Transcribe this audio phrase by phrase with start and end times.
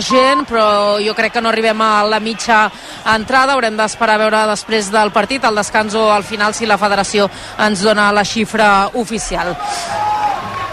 [0.00, 2.66] gent, però jo crec que no arribem a la mitja
[3.14, 3.54] entrada.
[3.54, 7.30] Haurem d'esperar a veure després del partit, al descans o al final, si la federació
[7.66, 9.54] ens dona la xifra oficial.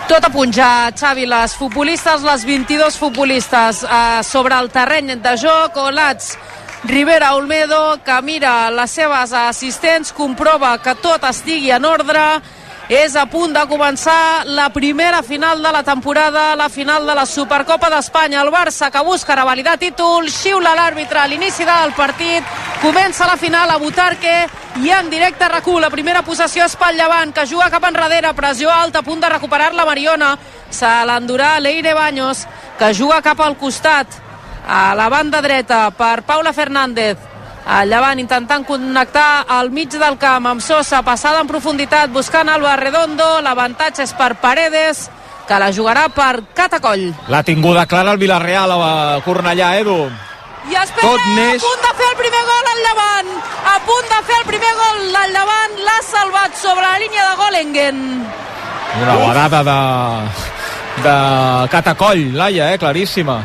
[0.07, 5.38] Tot a punt ja, Xavi, les futbolistes, les 22 futbolistes eh, sobre el terreny de
[5.40, 6.36] joc, Olats,
[6.84, 12.20] Rivera Olmedo, que mira les seves assistents, comprova que tot estigui en ordre,
[12.89, 17.25] és a punt de començar la primera final de la temporada, la final de la
[17.25, 18.41] Supercopa d'Espanya.
[18.41, 22.44] El Barça que busca revalidar títol, xiula l'àrbitre a l'inici del partit,
[22.81, 24.35] comença la final a Butarque
[24.84, 25.80] i en directe recu.
[25.80, 29.30] La primera possessió és pel Llevant, que juga cap enrere, pressió alta, a punt de
[29.30, 30.38] recuperar la Mariona.
[30.70, 32.45] Se l'endurà Leire Baños,
[32.77, 34.08] que juga cap al costat,
[34.67, 37.33] a la banda dreta per Paula Fernández
[37.63, 42.76] el Llevant intentant connectar al mig del camp amb Sosa, passada en profunditat buscant Alba
[42.76, 45.09] Redondo, l'avantatge és per Paredes
[45.48, 50.09] que la jugarà per Catacoll L'ha tinguda clara el Villarreal a Cornellà, Edu.
[50.72, 53.31] i espera, Tot neix- a punt de fer el primer gol al Llevant
[53.73, 57.36] a punt de fer el primer gol al Llevant l'ha salvat sobre la línia de
[57.44, 58.25] Golengen
[59.02, 62.78] Una guardada de, de Catacoll, Laia, eh?
[62.78, 63.41] claríssima.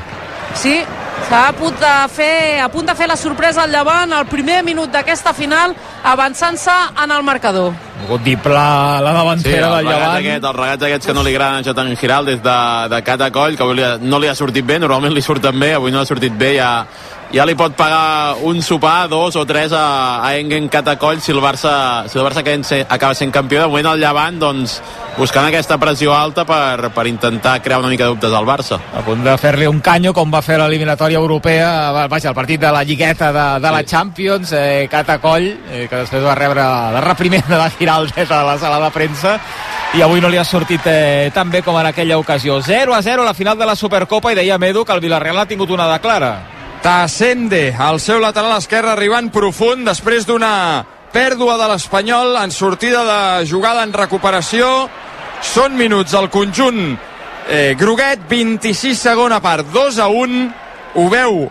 [0.55, 0.84] Sí,
[1.27, 4.92] s'ha a de fer a punt de fer la sorpresa al Llevant al primer minut
[4.94, 5.74] d'aquesta final
[6.05, 10.16] avançant-se en el marcador Ha hagut dipla la Sí, davantera el del Llevant.
[10.18, 12.56] aquest, el regat aquests que no li agraden a Jotan Giral des de,
[12.94, 15.90] de Catacoll, que avui li no li ha sortit bé, normalment li surten bé, avui
[15.92, 16.86] no ha sortit bé, ja,
[17.34, 21.40] ja li pot pagar un sopar, dos o tres a, a Engen Catacoll si el
[21.42, 23.60] Barça, si el Barça acaba sent, acaba sent campió.
[23.60, 24.78] De moment el Llevant, doncs,
[25.18, 28.78] buscant aquesta pressió alta per, per intentar crear una mica de dubtes al Barça.
[28.94, 32.60] a punt de fer-li un canyo com va fer l'eliminatòria europea va- vaja, el partit
[32.60, 37.00] de la lligueta de, de la Champions eh, Catacoll, eh, que després va rebre la
[37.02, 39.39] reprimenda de Giral des de la sala de premsa
[39.97, 43.00] i avui no li ha sortit eh, tan bé com en aquella ocasió 0 a
[43.00, 45.70] 0 a la final de la Supercopa i deia Edu que el Villarreal ha tingut
[45.70, 46.33] una de clara
[46.83, 53.47] Tassende, al seu lateral esquerre, arribant profund després d'una pèrdua de l'Espanyol en sortida de
[53.48, 54.68] jugada en recuperació.
[55.41, 56.92] Són minuts al conjunt
[57.48, 60.45] eh, Groguet, 26 segona part, 2 a 1.
[60.95, 61.48] Ho veu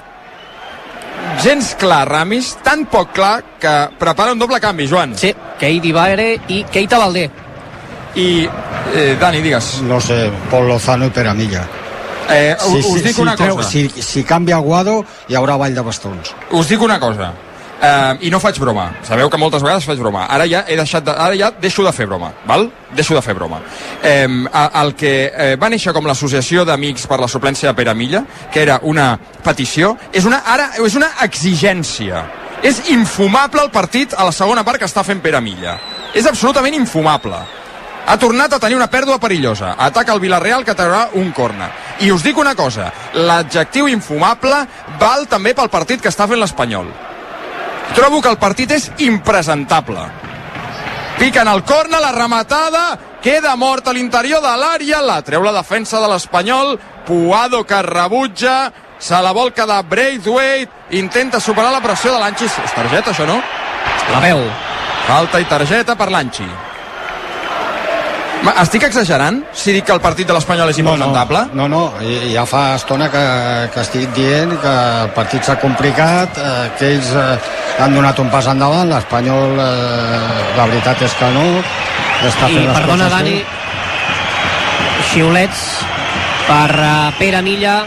[1.43, 5.15] gens clar, Ramis, tan poc clar que prepara un doble canvi, Joan.
[5.17, 7.29] Sí, Keiti Baere i Keita Valdé.
[8.17, 8.47] I,
[8.95, 9.81] eh, Dani, digues.
[9.85, 11.65] No sé, Pol Lozano i Peramilla.
[12.29, 13.69] Eh, us, us dic una treu- cosa.
[13.69, 16.33] Si, si canvia Aguado, hi haurà ball de bastons.
[16.51, 17.31] Us dic una cosa.
[17.77, 18.87] Uh, I no faig broma.
[19.05, 20.23] Sabeu que moltes vegades faig broma.
[20.33, 22.65] Ara ja he deixat de, ara ja deixo de fer broma, val?
[22.97, 23.59] Deixo de fer broma.
[24.01, 28.23] Um, el que uh, va néixer com l'associació d'amics per la suplència de Pere Milla,
[28.53, 29.11] que era una
[29.45, 32.25] petició, és una, ara és una exigència.
[32.65, 35.77] És infumable el partit a la segona part que està fent Pere Milla.
[36.17, 37.37] És absolutament infumable.
[38.07, 39.75] Ha tornat a tenir una pèrdua perillosa.
[39.77, 41.69] Ataca el Villarreal que traurà un corner.
[42.01, 44.63] I us dic una cosa, l'adjectiu infumable
[44.97, 46.87] val també pel partit que està fent l'Espanyol.
[47.95, 50.03] Trobo que el partit és impresentable.
[51.17, 56.01] Piquen el corner, la rematada, queda mort a l'interior de l'àrea, la treu la defensa
[56.03, 56.77] de l'Espanyol,
[57.07, 62.45] Puado que rebutja, se la vol quedar Braithwaite, intenta superar la pressió de l'Anchi.
[62.45, 63.39] És targeta, això, no?
[64.11, 64.41] La veu.
[65.07, 66.47] Falta i targeta per l'Anchi.
[68.45, 71.41] Ma, Estic exagerant si dic que el partit de l'Espanyol és impresentable?
[71.57, 73.23] No, no, i- ja fa estona que,
[73.73, 77.37] que estic dient que el partit s'ha complicat, eh, que ells eh,
[77.83, 81.45] han donat un pas endavant, l'Espanyol, eh, la veritat és que no,
[82.29, 83.37] està I fent les perdona, coses Dani,
[85.11, 85.63] xiulets
[86.47, 87.81] per uh, Pere Milla,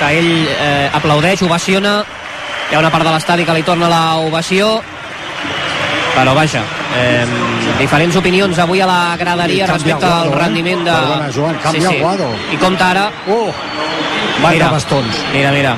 [0.00, 2.00] que ell eh, aplaudeix, ovaciona.
[2.70, 4.80] Hi ha una part de l'estadi que li torna la ovació.
[6.16, 6.62] Però vaja,
[6.96, 7.24] eh,
[7.78, 10.38] diferents opinions avui a la graderia respecte al Aguado, eh?
[10.44, 10.92] rendiment de...
[10.92, 12.28] Perdona, Joan, canvia Aguado.
[12.52, 13.10] I compta ara...
[13.28, 13.50] Oh,
[14.42, 15.20] ball de bastons.
[15.32, 15.76] Mira, mira.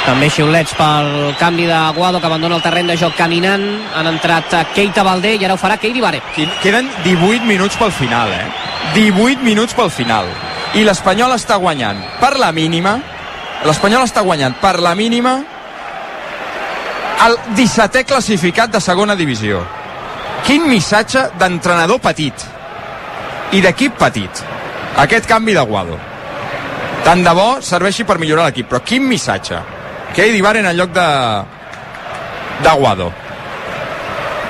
[0.00, 3.62] També xiulets pel canvi d'Aguado que abandona el terreny de joc caminant.
[3.94, 6.22] Han entrat Keita Valdé i ara ho farà Keiti Bare.
[6.34, 8.46] Quin- Queden 18 minuts pel final, eh?
[8.94, 10.26] 18 minuts pel final.
[10.74, 12.96] I l'Espanyol està guanyant per la mínima,
[13.66, 15.36] l'Espanyol està guanyant per la mínima
[17.26, 19.60] el 17è classificat de segona divisió.
[20.46, 22.46] Quin missatge d'entrenador petit
[23.52, 24.42] i d'equip petit.
[25.00, 25.98] Aquest canvi de Guado.
[27.04, 29.60] Tant de bo serveixi per millorar l'equip, però quin missatge.
[30.14, 31.06] Que Eddie Baren en lloc de
[32.62, 33.10] d'Aguado.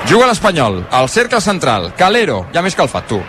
[0.09, 3.21] Juga l'Espanyol, al cercle central, Calero, ja m'he escalfat, tu.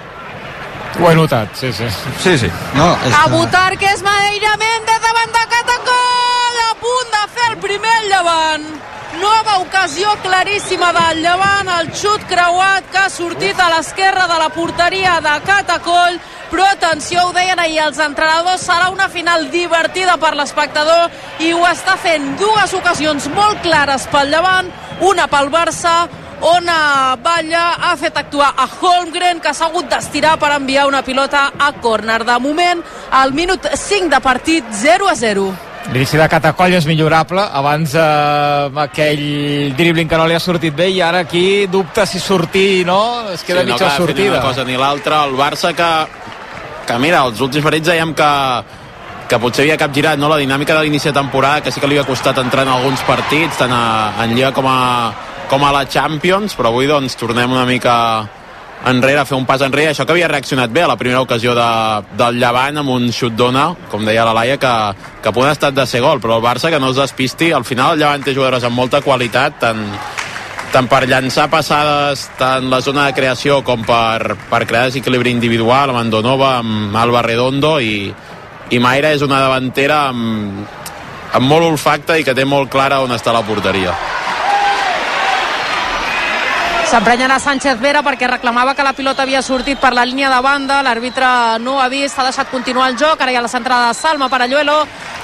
[1.01, 1.87] ho he notat, sí, sí
[2.21, 2.51] Sí, sí.
[2.75, 3.31] No, és A que...
[3.37, 8.67] Butarques, Madeira Méndez davant de Catacol, a punt de fer el primer llevant.
[9.21, 14.49] Nova ocasió claríssima del llevant, el xut creuat que ha sortit a l'esquerra de la
[14.55, 16.17] porteria de Catacol,
[16.51, 21.13] però atenció, ho deien ahir els entrenadors, serà una final divertida per l'espectador
[21.45, 24.71] i ho està fent dues ocasions molt clares pel Llevant,
[25.05, 25.97] una pel Barça,
[26.43, 26.67] on
[27.23, 31.71] Batlle ha fet actuar a Holmgren, que s'ha hagut d'estirar per enviar una pilota a
[31.85, 32.25] córner.
[32.25, 32.81] De moment,
[33.13, 35.72] al minut 5 de partit, 0 a 0.
[35.91, 39.25] L'inici de Catacoll és millorable, abans eh, aquell
[39.77, 43.43] dribbling que no li ha sortit bé i ara aquí dubta si sortir no, es
[43.43, 44.37] queda sí, no mitja ni sortida.
[44.37, 45.91] una cosa ni l'altra, el Barça que,
[46.87, 48.31] que mira, els últims partits dèiem que,
[49.29, 51.99] que potser havia capgirat no, la dinàmica de l'inici de temporada, que sí que li
[51.99, 53.83] havia costat entrar en alguns partits, tant a,
[54.23, 54.79] en Lliga com a,
[55.51, 57.97] com a la Champions, però avui doncs tornem una mica
[58.87, 61.69] enrere, fer un pas enrere, això que havia reaccionat bé a la primera ocasió de,
[62.19, 64.73] del Llevant amb un xut d'ona, com deia la Laia, que,
[65.23, 67.67] que punt ha estat de ser gol, però el Barça que no es despisti, al
[67.69, 69.85] final el Llevant té jugadores amb molta qualitat, tant,
[70.73, 75.93] tant per llançar passades tant la zona de creació com per, per crear desequilibri individual
[75.93, 78.09] amb Andonova, amb Alba Redondo i,
[78.73, 80.65] i Mayra és una davantera amb,
[81.33, 83.95] amb molt olfacte i que té molt clara on està la porteria.
[86.93, 90.83] S'emprenyarà Sánchez Vera perquè reclamava que la pilota havia sortit per la línia de banda,
[90.85, 91.25] l'àrbitre
[91.65, 94.29] no ha vist, ha deixat continuar el joc, ara hi ha la centrada de Salma
[94.29, 94.75] Paralluelo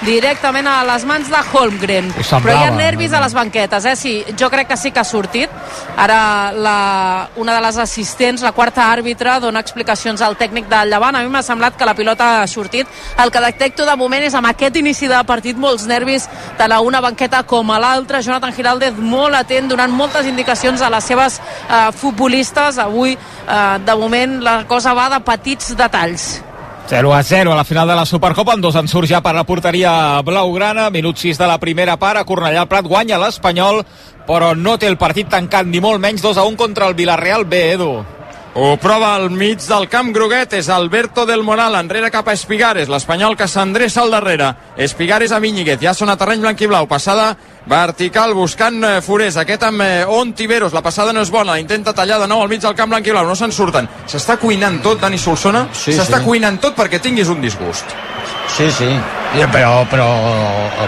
[0.00, 2.08] directament a les mans de Holmgren.
[2.14, 3.18] Però hi ha nervis no?
[3.18, 3.94] a les banquetes, eh?
[3.98, 5.52] Sí, jo crec que sí que ha sortit.
[5.98, 11.18] Ara la, una de les assistents, la quarta àrbitre, dona explicacions al tècnic del Llevant.
[11.18, 12.86] A mi m'ha semblat que la pilota ha sortit.
[13.18, 16.28] El que detecto de moment és amb aquest inici de partit molts nervis
[16.58, 18.22] tant a una banqueta com a l'altra.
[18.22, 22.78] Jonathan Giraldez molt atent, donant moltes indicacions a les seves eh, futbolistes.
[22.78, 26.42] Avui, eh, de moment, la cosa va de petits detalls.
[26.88, 29.34] 0 a 0 a la final de la Supercopa, amb dos en surt ja per
[29.36, 33.82] la porteria blaugrana, minut 6 de la primera part, a Cornellà el Prat guanya l'Espanyol,
[34.26, 37.44] però no té el partit tancat, ni molt menys 2 a 1 contra el Villarreal
[37.44, 38.17] B, Edu.
[38.54, 42.88] Ho prova al mig del camp groguet, és Alberto del Moral, enrere cap a Espigares,
[42.90, 44.48] l'Espanyol que s'endreça al darrere.
[44.76, 47.36] Espigares a Íñiguez, ja són a terreny blanc i blau, passada
[47.68, 51.94] vertical buscant eh, Forés, aquest amb eh, Ontiveros, la passada no és bona, la intenta
[51.94, 53.86] tallar de nou al mig del camp blanc i blau, no se'n surten.
[54.08, 56.24] S'està cuinant tot, Dani Solsona, Sí, s'està sí.
[56.26, 57.94] cuinant tot perquè tinguis un disgust.
[58.58, 58.86] Sí, sí,
[59.52, 60.06] però, però,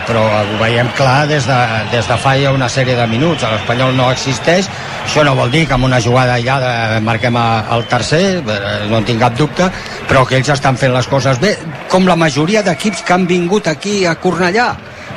[0.02, 1.58] però ho veiem clar des de,
[1.92, 3.44] des de fa ja una sèrie de minuts.
[3.46, 4.66] L'Espanyol no existeix,
[5.04, 9.06] això no vol dir que amb una jugada aïllada marquem el tercer, eh, no en
[9.06, 9.70] tinc cap dubte,
[10.10, 11.54] però que ells estan fent les coses bé,
[11.94, 14.72] com la majoria d'equips que han vingut aquí a Cornellà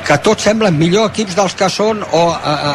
[0.06, 2.74] que tots semblen millor equips dels que són o a, a,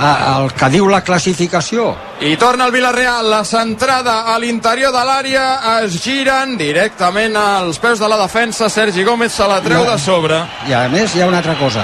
[0.00, 1.92] a, el que diu la classificació.
[2.20, 5.44] I torna el Villarreal, la centrada a l'interior de l'àrea,
[5.80, 9.90] es giren directament als peus de la defensa, Sergi Gómez se la treu No.
[9.90, 10.42] de sobre.
[10.68, 11.82] I a més hi ha una altra cosa.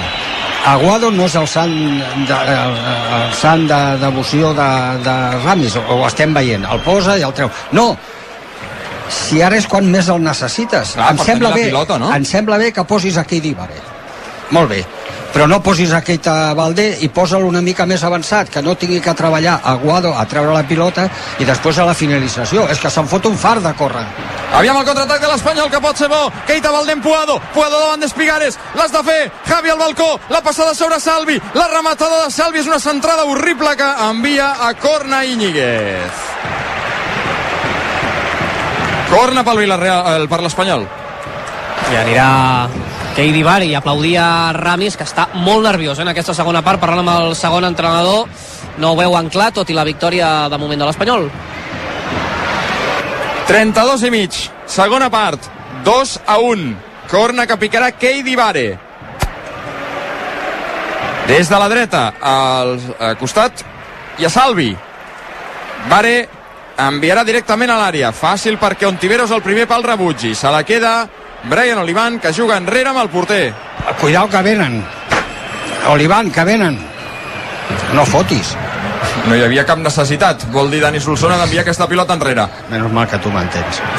[0.67, 1.73] Aguado no és el sant
[2.29, 2.77] de, el,
[3.17, 4.69] el sant de devoció de,
[5.07, 5.17] de
[5.47, 6.67] Ramis, ho estem veient.
[6.69, 7.49] El posa i el treu.
[7.73, 7.97] No,
[9.09, 10.97] si ara és quan més el necessites.
[10.99, 12.13] Clar, em, sembla bé, pilota, no?
[12.13, 13.81] em sembla bé que posis aquí Díbare.
[14.51, 14.85] Molt bé.
[15.37, 19.13] Però no posis a Valdé i posa-lo una mica més avançat, que no tingui que
[19.13, 22.65] treballar Aguado a treure la pilota i després a la finalització.
[22.73, 24.07] És que se'n fot un far de córrer.
[24.57, 26.33] Aviam el contraatac de l'Espanyol, que pot ser bo.
[26.49, 31.01] Keita Valdem Puado, Puado davant d'Espigares, l'has de fer, Javi al balcó, la passada sobre
[31.05, 36.27] Salvi, la rematada de Salvi és una centrada horrible que envia a Corna Íñiguez.
[39.13, 40.89] Corna pel Villarreal, eh, per l'Espanyol.
[41.93, 42.31] I anirà
[43.17, 46.77] Keidi Bari i aplaudir a Ramis, que està molt nerviós eh, en aquesta segona part,
[46.83, 48.27] parlant amb el segon entrenador.
[48.77, 51.25] No ho veuen clar, tot i la victòria de moment de l'Espanyol.
[53.49, 54.37] 32 i mig,
[54.69, 55.49] segona part,
[55.89, 56.69] 2 a 1.
[57.09, 58.69] Corna que picarà Keidi Bare.
[61.27, 62.77] Des de la dreta, al
[63.17, 63.65] costat,
[64.21, 64.75] i a Salvi.
[65.89, 66.17] Bare
[66.85, 68.13] enviarà directament a l'àrea.
[68.13, 70.35] Fàcil perquè Ontiveros el primer pal rebutgi.
[70.37, 70.99] Se la queda
[71.49, 73.55] Brian Olivan, que juga enrere amb el porter.
[74.01, 74.85] Cuidao que venen.
[75.89, 76.79] Olivan, que venen.
[77.95, 78.57] No fotis.
[79.27, 82.47] No hi havia cap necessitat, vol dir Dani Solsona, d'enviar aquesta pilota enrere.
[82.71, 83.83] Menys mal que tu m'entens.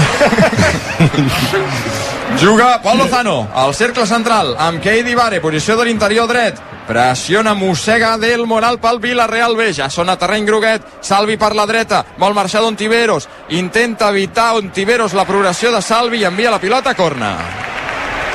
[2.42, 6.60] Juga Pol Lozano, al cercle central, amb Keidi Bare, posició de l'interior dret.
[6.88, 9.74] Pressiona, mossega del Moral pel Villarreal B.
[9.76, 10.86] Ja són a terreny groguet.
[11.04, 12.04] Salvi per la dreta.
[12.18, 13.28] Vol marxar d'Ontiveros.
[13.60, 17.34] Intenta evitar Ontiveros la progressió de Salvi i envia la pilota a corna.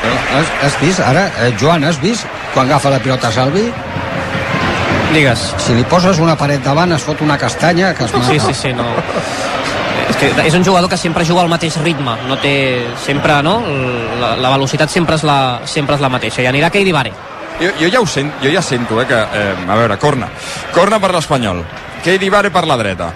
[0.03, 3.65] Has, has vist, ara, eh, Joan, has vist quan agafa la pilota Salvi?
[5.13, 5.49] Digues.
[5.61, 8.29] Si li poses una paret davant es fot una castanya que es mata.
[8.29, 8.87] Sí, sí, sí, no.
[10.09, 12.55] És que és un jugador que sempre juga al mateix ritme, no té
[13.01, 13.61] sempre, no?
[14.21, 16.43] La, la velocitat sempre és la, sempre és la mateixa.
[16.43, 17.32] I anirà Keidi Bare.
[17.63, 19.15] Jo, jo, ja ho sent, jo ja sento, eh, que...
[19.15, 20.29] Eh, a veure, corna.
[20.75, 21.63] Corna per l'Espanyol.
[22.03, 23.13] Keidi Bare per la dreta.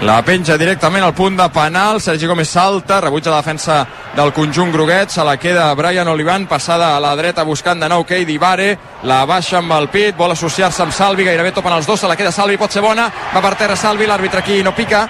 [0.00, 4.72] la penja directament al punt de penal, Sergi Gómez salta, rebutja la defensa del conjunt
[4.72, 8.70] groguet, se la queda Brian Olivan, passada a la dreta buscant de nou Keidi Vare,
[9.02, 12.16] la baixa amb el pit, vol associar-se amb Salvi, gairebé topen els dos, se la
[12.16, 15.04] queda Salvi, pot ser bona, va per terra Salvi, l'àrbitre aquí no pica,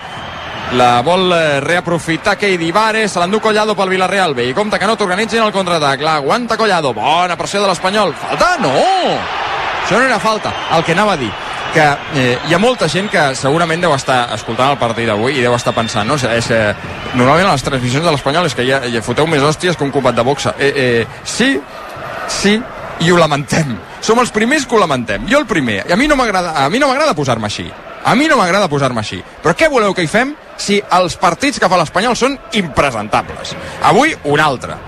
[0.73, 4.87] la vol eh, reaprofitar Keidi Vare, se l'endú Collado pel Villarreal bé, i compte que
[4.87, 8.57] no t'organitzin el contraatac l'aguanta Collado, bona pressió de l'Espanyol falta?
[8.63, 8.71] No!
[8.71, 11.31] això no era falta, el que anava a dir
[11.75, 15.43] que eh, hi ha molta gent que segurament deu estar escoltant el partit d'avui i
[15.45, 16.17] deu estar pensant, no?
[16.19, 16.75] És, eh,
[17.15, 19.93] normalment a les transmissions de l'Espanyol és que ja, ja foteu més hòsties que un
[19.95, 20.57] combat de boxa.
[20.59, 21.53] Eh, eh, sí,
[22.27, 22.57] sí,
[23.01, 23.77] i ho lamentem.
[24.03, 25.29] Som els primers que ho lamentem.
[25.31, 25.85] Jo el primer.
[25.87, 27.71] I a mi no m'agrada no posar-me així.
[28.05, 29.21] A mi no m'agrada posar-me així.
[29.43, 33.55] Però què voleu que hi fem si els partits que fa l'Espanyol són impresentables?
[33.91, 34.79] Avui, un altre.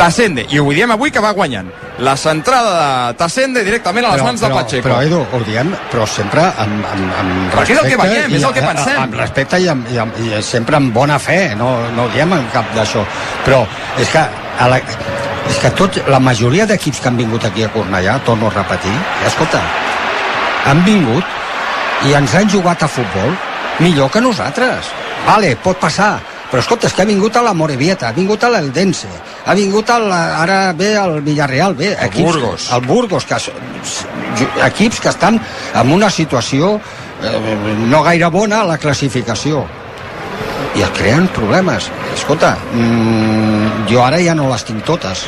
[0.00, 1.68] Tassende, i ho diem avui que va guanyant.
[2.00, 4.84] La centrada de Tassende directament a les però, mans de però, Pacheco.
[4.86, 8.36] Però, Edu, ho diem, però sempre amb, amb, amb Perquè és el que respecte veiem,
[8.38, 9.00] és el que pensem.
[9.02, 12.32] Amb respecte i, amb, i, amb, i sempre amb bona fe, no, no ho diem
[12.38, 13.04] en cap d'això.
[13.44, 13.60] Però
[14.00, 14.80] és que, a la,
[15.50, 18.94] és que tot, la majoria d'equips que han vingut aquí a Cornellà, torno a repetir,
[19.28, 19.60] escolta,
[20.70, 21.39] han vingut
[22.08, 23.32] i ens han jugat a futbol
[23.80, 24.92] millor que nosaltres.
[25.26, 26.18] Vale, pot passar,
[26.50, 29.08] però escolta, és que ha vingut a la Morevieta, ha vingut a l'Eldense,
[29.46, 32.70] ha vingut al, ara ve al Villarreal, bé, El equips, Burgos.
[32.72, 33.36] el Burgos, que
[34.66, 35.40] equips que estan
[35.74, 36.74] en una situació
[37.22, 39.66] eh, no gaire bona a la classificació
[40.74, 41.90] i es creen problemes.
[42.14, 45.26] Escolta, mm, jo ara ja no les tinc totes.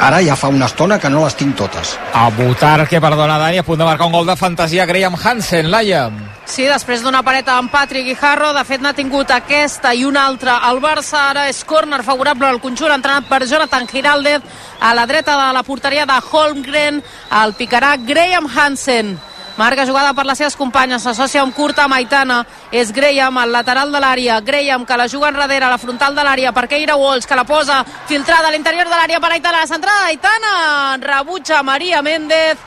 [0.00, 1.94] Ara ja fa una estona que no les tinc totes.
[2.12, 5.70] A votar que perdona Dani, a punt de marcar un gol de fantasia Graham Hansen,
[5.70, 6.10] Laia.
[6.44, 10.58] Sí, després d'una pareta amb Patrick Guijarro, de fet n'ha tingut aquesta i una altra.
[10.68, 14.42] El Barça ara és córner favorable al conjunt, entrenat per Jonathan Giraldez,
[14.80, 17.00] a la dreta de la porteria de Holmgren,
[17.42, 19.16] el picarà Graham Hansen.
[19.56, 22.40] Marca jugada per les seves companyes, s'associa amb curta Maitana,
[22.74, 26.24] és Graham, al lateral de l'àrea, Graham que la juga enrere, a la frontal de
[26.26, 29.70] l'àrea, per Keira Walsh, que la posa filtrada a l'interior de l'àrea per Aitana, la
[29.70, 30.54] centrada d'Aitana,
[31.02, 32.58] rebutja Maria Méndez,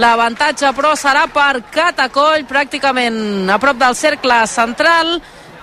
[0.00, 5.18] L'avantatge, però, serà per Catacoll, pràcticament a prop del cercle central.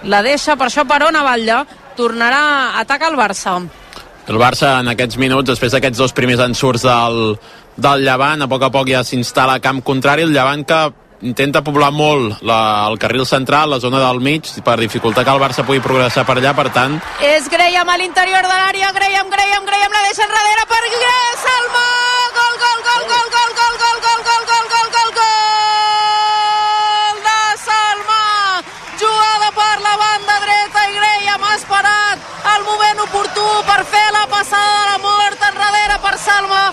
[0.06, 1.64] La deixa, per això, per on Batlle.
[1.98, 3.58] Tornarà a atacar el Barça.
[4.30, 7.40] El Barça en aquests minuts, després d'aquests dos primers ensurts del,
[7.82, 10.80] del Llevant, a poc a poc ja s'instal·la a camp contrari, el Llevant que
[11.22, 15.42] intenta poblar molt la, el carril central, la zona del mig, per dificultar que el
[15.42, 19.66] Barça pugui progressar per allà, per tant, És Graham a l'interior de l'àrea, Graham, Graham,
[19.68, 20.84] Graham, la deixa enrere per
[21.40, 21.86] Salma!
[22.36, 25.30] Gol, gol, gol, gol, gol, gol, gol, gol, gol, gol, gol, gol, gol
[27.28, 28.24] de Salma!
[29.00, 32.18] Jugada per la banda dreta i Graham ha esperat
[32.56, 36.64] el moment oportú per fer la passada de la mort enrere per Salma,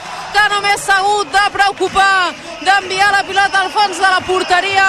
[0.57, 2.33] només s'ha hagut de preocupar
[2.67, 4.87] d'enviar la pilota al fons de la porteria.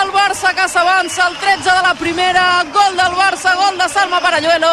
[0.00, 2.44] El Barça que s'avança al 13 de la primera.
[2.72, 4.72] Gol del Barça, gol de Salma Paralluelo.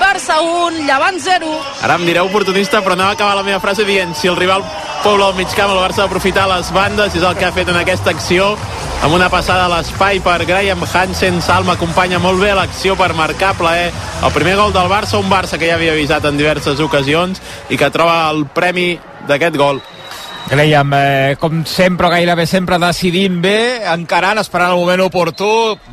[0.00, 1.52] Barça 1, Llevant 0.
[1.82, 4.64] ara em direu oportunista, però a acabar la meva frase dient si el rival
[5.02, 7.68] pobla el mig camp, el Barça ha d'aprofitar les bandes, és el que ha fet
[7.68, 8.56] en aquesta acció,
[9.02, 13.52] amb una passada a l'espai per Graham Hansen, Salma acompanya molt bé l'acció per marcar
[13.54, 13.92] plaer
[14.24, 17.76] el primer gol del Barça, un Barça que ja havia avisat en diverses ocasions i
[17.76, 19.82] que troba el premi d'aquest gol.
[20.46, 25.48] Graham, eh, com sempre, gairebé sempre decidint bé, encarant, esperant el moment oportú,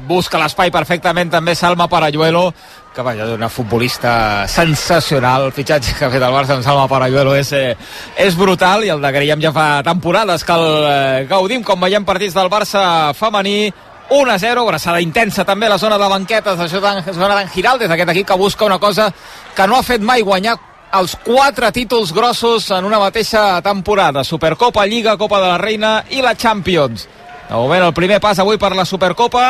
[0.10, 2.50] busca l'espai perfectament també Salma Parayuelo,
[2.94, 7.36] que vaja, una futbolista sensacional, el fitxatge que ha fet el Barça amb Salma Parayuelo
[7.40, 7.78] és, eh,
[8.18, 12.04] és brutal, i el de Graham ja fa temporades que el eh, gaudim, com veiem
[12.04, 13.72] partits del Barça femení,
[14.12, 17.90] 1 a 0, abraçada intensa també a la zona de banquetes, la zona d'en Giraldes,
[17.90, 19.08] aquest equip que busca una cosa
[19.56, 20.58] que no ha fet mai guanyar
[20.98, 24.24] els quatre títols grossos en una mateixa temporada.
[24.24, 27.08] Supercopa, Lliga, Copa de la Reina i la Champions.
[27.48, 29.46] De moment, el primer pas avui per la Supercopa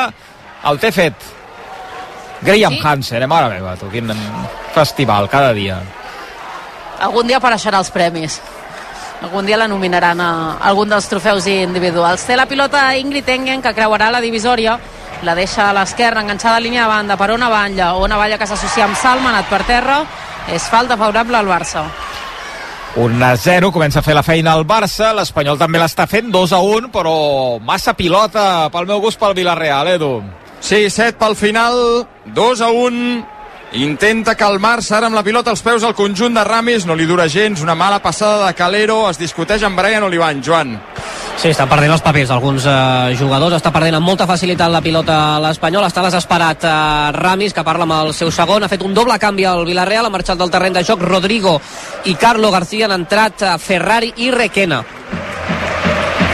[0.70, 1.30] el té fet.
[2.42, 2.82] Graham Sí?
[2.84, 3.28] Hansen, eh?
[3.28, 4.10] mare meva, tu, quin
[4.74, 5.78] festival, cada dia.
[7.02, 8.40] Algun dia apareixerà els premis.
[9.22, 10.32] Algun dia la nominaran a
[10.66, 12.26] algun dels trofeus individuals.
[12.26, 14.80] Té la pilota Ingrid Engen, que creuarà la divisòria.
[15.22, 17.92] La deixa a l'esquerra, enganxada a línia de banda per Ona Batlle.
[18.02, 20.00] Ona Batlle que s'associa amb Salma, ha anat per terra.
[20.50, 21.86] És falta favorable al Barça.
[22.96, 26.52] 1 a 0, comença a fer la feina al Barça, l'Espanyol també l'està fent, 2
[26.52, 27.14] a 1, però
[27.64, 30.18] massa pilota pel meu gust pel Villarreal, Edu.
[30.60, 31.78] Sí, 7 pel final,
[32.36, 33.24] 2 a 1.
[33.72, 37.30] Intenta calmar-se ara amb la pilota als peus al conjunt de Ramis, no li dura
[37.32, 40.74] gens, una mala passada de Calero, es discuteix amb Brian Olivan, Joan.
[41.40, 45.40] Sí, estan perdent els papers alguns eh, jugadors, està perdent amb molta facilitat la pilota
[45.40, 46.74] l'Espanyol, està desesperat eh,
[47.16, 50.14] Ramis, que parla amb el seu segon, ha fet un doble canvi al Villarreal, ha
[50.18, 51.56] marxat del terreny de joc Rodrigo
[52.12, 54.84] i Carlo García han entrat eh, Ferrari i Requena.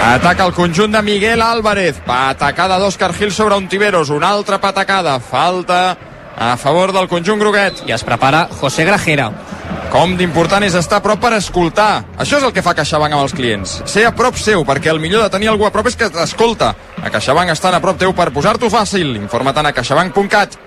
[0.08, 2.01] Ataca el conjunt de Miguel Álvarez.
[2.06, 4.10] Patacada d'Òscar Gil sobre Ontiveros.
[4.10, 5.17] Una altra patacada.
[5.20, 5.98] Falta
[6.38, 7.82] a favor del conjunt groguet.
[7.89, 9.32] I es prepara José Grajera.
[9.91, 12.03] Com d'important és estar a prop per escoltar.
[12.20, 13.77] Això és el que fa CaixaBank amb els clients.
[13.89, 16.74] Ser a prop seu, perquè el millor de tenir algú a prop és que t'escolta.
[17.01, 19.15] A CaixaBank estan a prop teu per posar-t'ho fàcil.
[19.17, 20.60] Informa-te'n a caixabank.cat.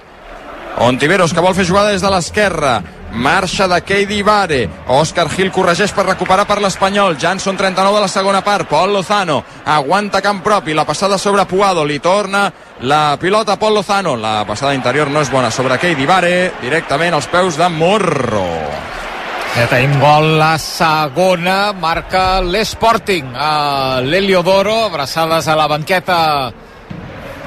[0.81, 2.81] Ontiveros, que vol fer jugada des de l'esquerra.
[3.13, 4.69] Marxa de Keidi Vare.
[4.89, 7.19] Òscar Gil corregeix per recuperar per l'Espanyol.
[7.19, 8.69] Jansson 39 de la segona part.
[8.69, 10.75] Pol Lozano aguanta camp propi.
[10.75, 11.85] La passada sobre Puado.
[11.85, 12.51] Li torna
[12.81, 14.17] la pilota a Pol Lozano.
[14.17, 16.53] La passada interior no és bona sobre Keidi Vare.
[16.63, 18.49] Directament als peus de Morro.
[19.51, 23.33] Ja tenim gol la segona, marca l'Sporting.
[23.35, 26.19] Uh, L'Heliodoro, abraçades a la banqueta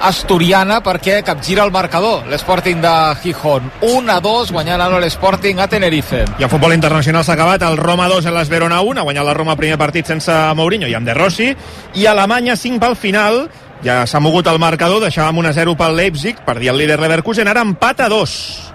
[0.02, 2.28] asturiana perquè capgira el marcador.
[2.28, 6.26] l'Sporting de Gijón 1 a 2 guanyant ara l'Sporting a Tenerife.
[6.40, 7.62] I el futbol internacional s'ha acabat.
[7.62, 10.88] El Roma 2 en l'Esverona 1 ha guanyat la Roma el primer partit sense Mourinho
[10.88, 11.56] i amb De Rossi.
[11.96, 13.50] I Alemanya 5 pel final.
[13.84, 17.00] Ja s'ha mogut el marcador deixàvem 1 a 0 pel Leipzig per dir el líder
[17.00, 18.74] Leverkusen ara empat a 2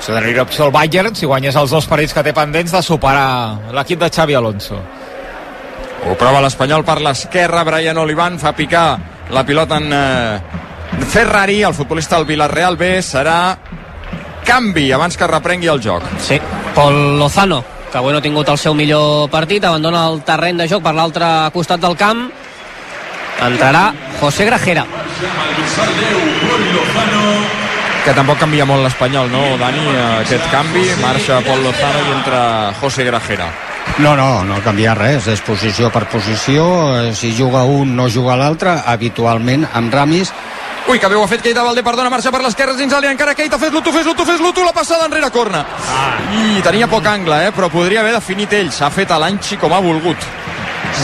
[0.00, 3.72] se n'aniria opció el Bayern si guanyés els dos partits que té pendents de superar
[3.76, 4.78] l'equip de Xavi Alonso.
[6.08, 8.98] Ho prova l'Espanyol per l'esquerra Brian Olivan fa picar
[9.32, 10.40] la pilota en eh,
[11.08, 13.56] Ferrari, el futbolista del Villarreal B serà
[14.44, 16.04] canvi abans que reprengui el joc.
[16.18, 16.40] Sí,
[16.74, 20.68] Pol Lozano, que avui no ha tingut el seu millor partit, abandona el terreny de
[20.68, 22.26] joc per l'altre costat del camp.
[23.40, 24.84] Entrarà José Grajera.
[28.04, 29.86] Que tampoc canvia molt l'Espanyol, no, Dani?
[30.20, 32.40] Aquest canvi, marxa Pol Lozano i entra
[32.80, 33.50] José Grajera.
[33.98, 36.64] No, no, no canvia res, és posició per posició,
[37.00, 40.32] eh, si juga un no juga l'altre, habitualment amb Ramis
[40.88, 43.34] Ui, que bé ho ha fet Keita Valdé, perdona, marxa per l'esquerra dins l'àrea, encara
[43.38, 45.60] Keita, fes-lo tu, fes-lo tu, fes-lo tu, la passada enrere corna.
[45.86, 46.16] Ah.
[46.34, 49.72] I tenia poc angle, eh, però podria haver definit ell, s'ha fet a l'Anxi com
[49.76, 50.26] ha volgut.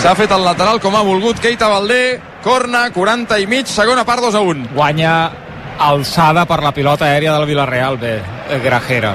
[0.00, 4.26] S'ha fet el lateral com ha volgut Keita Valdé, corna, 40 i mig, segona part
[4.26, 4.68] 2 a 1.
[4.74, 5.16] Guanya
[5.78, 8.16] alçada per la pilota aèria del Villarreal, bé,
[8.64, 9.14] Grajera.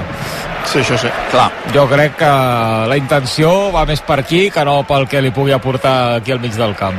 [0.66, 1.10] Sí, això sí.
[1.32, 2.30] Clar, jo crec que
[2.88, 6.40] la intenció va més per aquí que no pel que li pugui aportar aquí al
[6.40, 6.98] mig del camp.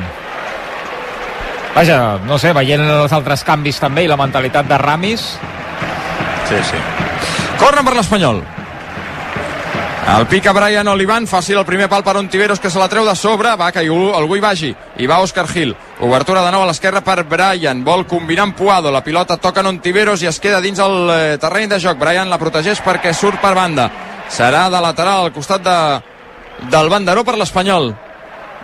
[1.74, 5.29] Vaja, no sé, veient els altres canvis també i la mentalitat de Ramis...
[6.44, 6.81] Sí, sí.
[7.57, 8.44] Corren per l'Espanyol.
[10.03, 13.16] El pica Brian Olivan, fàcil el primer pal per Ontiveros que se la treu de
[13.16, 14.72] sobre, va que algú hi vagi.
[15.00, 15.72] I va Òscar Gil,
[16.03, 18.92] obertura de nou a l'esquerra per Brian, vol combinar amb Puado.
[18.92, 22.29] La pilota toca en Ontiveros i es queda dins el eh, terreny de joc, Brian
[22.29, 23.89] la protegeix perquè surt per banda,
[24.29, 25.79] serà de lateral al costat de,
[26.68, 27.94] del banderó per l'Espanyol.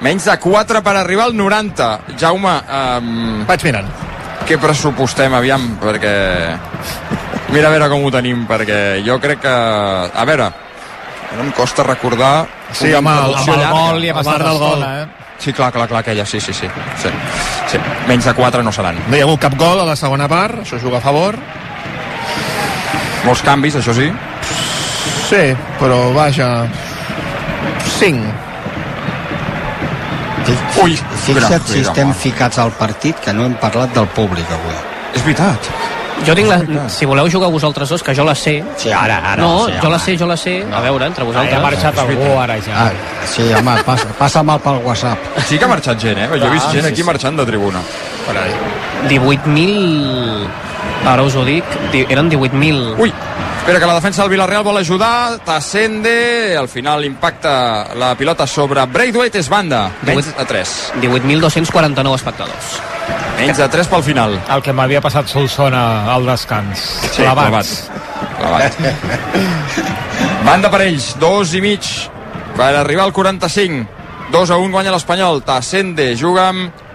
[0.03, 3.89] Menys de 4 per arribar al 90 Jaume um, vaig mirant.
[4.47, 6.15] què pressupostem, aviam, perquè
[7.53, 10.51] mira a veure com ho tenim perquè jo crec que, a veure
[11.37, 15.07] no em costa recordar sí, home, el, amb el gol i ha passat gol eh?
[15.39, 16.67] Sí, clar, clar, clar, aquella, sí, sí, sí.
[16.99, 17.09] sí,
[17.71, 17.77] sí.
[18.09, 18.97] Menys de 4 no seran.
[19.07, 21.37] No hi ha hagut cap gol a la segona part, això juga a favor.
[23.23, 24.09] Molts canvis, això sí.
[25.29, 25.43] Sí,
[25.79, 26.49] però vaja...
[27.99, 28.35] 5.
[30.83, 34.75] Ui, fixa't si estem ficats al partit que no hem parlat del públic avui.
[35.13, 35.71] És veritat.
[36.27, 36.57] Jo tinc la...
[36.91, 38.57] Si voleu jugar vosaltres dos, que jo la sé.
[38.77, 39.41] Sí, ara, ara.
[39.41, 40.55] No, sí, jo la sé, jo la sé.
[40.71, 41.55] A veure, entre vosaltres.
[41.57, 42.87] ha marxat algú ara ja.
[42.87, 42.91] Ah,
[43.25, 45.17] sí, home, passa, passa mal pel WhatsApp.
[45.47, 46.27] Sí que ha marxat gent, eh?
[46.35, 47.79] Jo he vist gent aquí marxant de tribuna.
[49.07, 50.47] 18.000...
[51.07, 52.95] Ara us ho dic, di- eren 18.000...
[52.99, 53.13] Ui,
[53.69, 58.81] espera que la defensa del Villarreal vol ajudar, Tassende, al final impacta la pilota sobre
[58.89, 60.71] Braithwaite, és banda, menys de 3.
[61.03, 62.71] 18.249 espectadors.
[63.37, 64.33] Menys de 3 pel final.
[64.55, 66.81] El que m'havia passat Solsona al descans.
[67.11, 67.69] Sí, clavat.
[68.39, 68.81] clavat.
[70.49, 71.85] Banda per ells, dos i mig
[72.57, 73.85] per arribar al 45.
[74.33, 75.43] 2 a 1 guanya l'Espanyol.
[75.45, 76.88] Tassende juga amb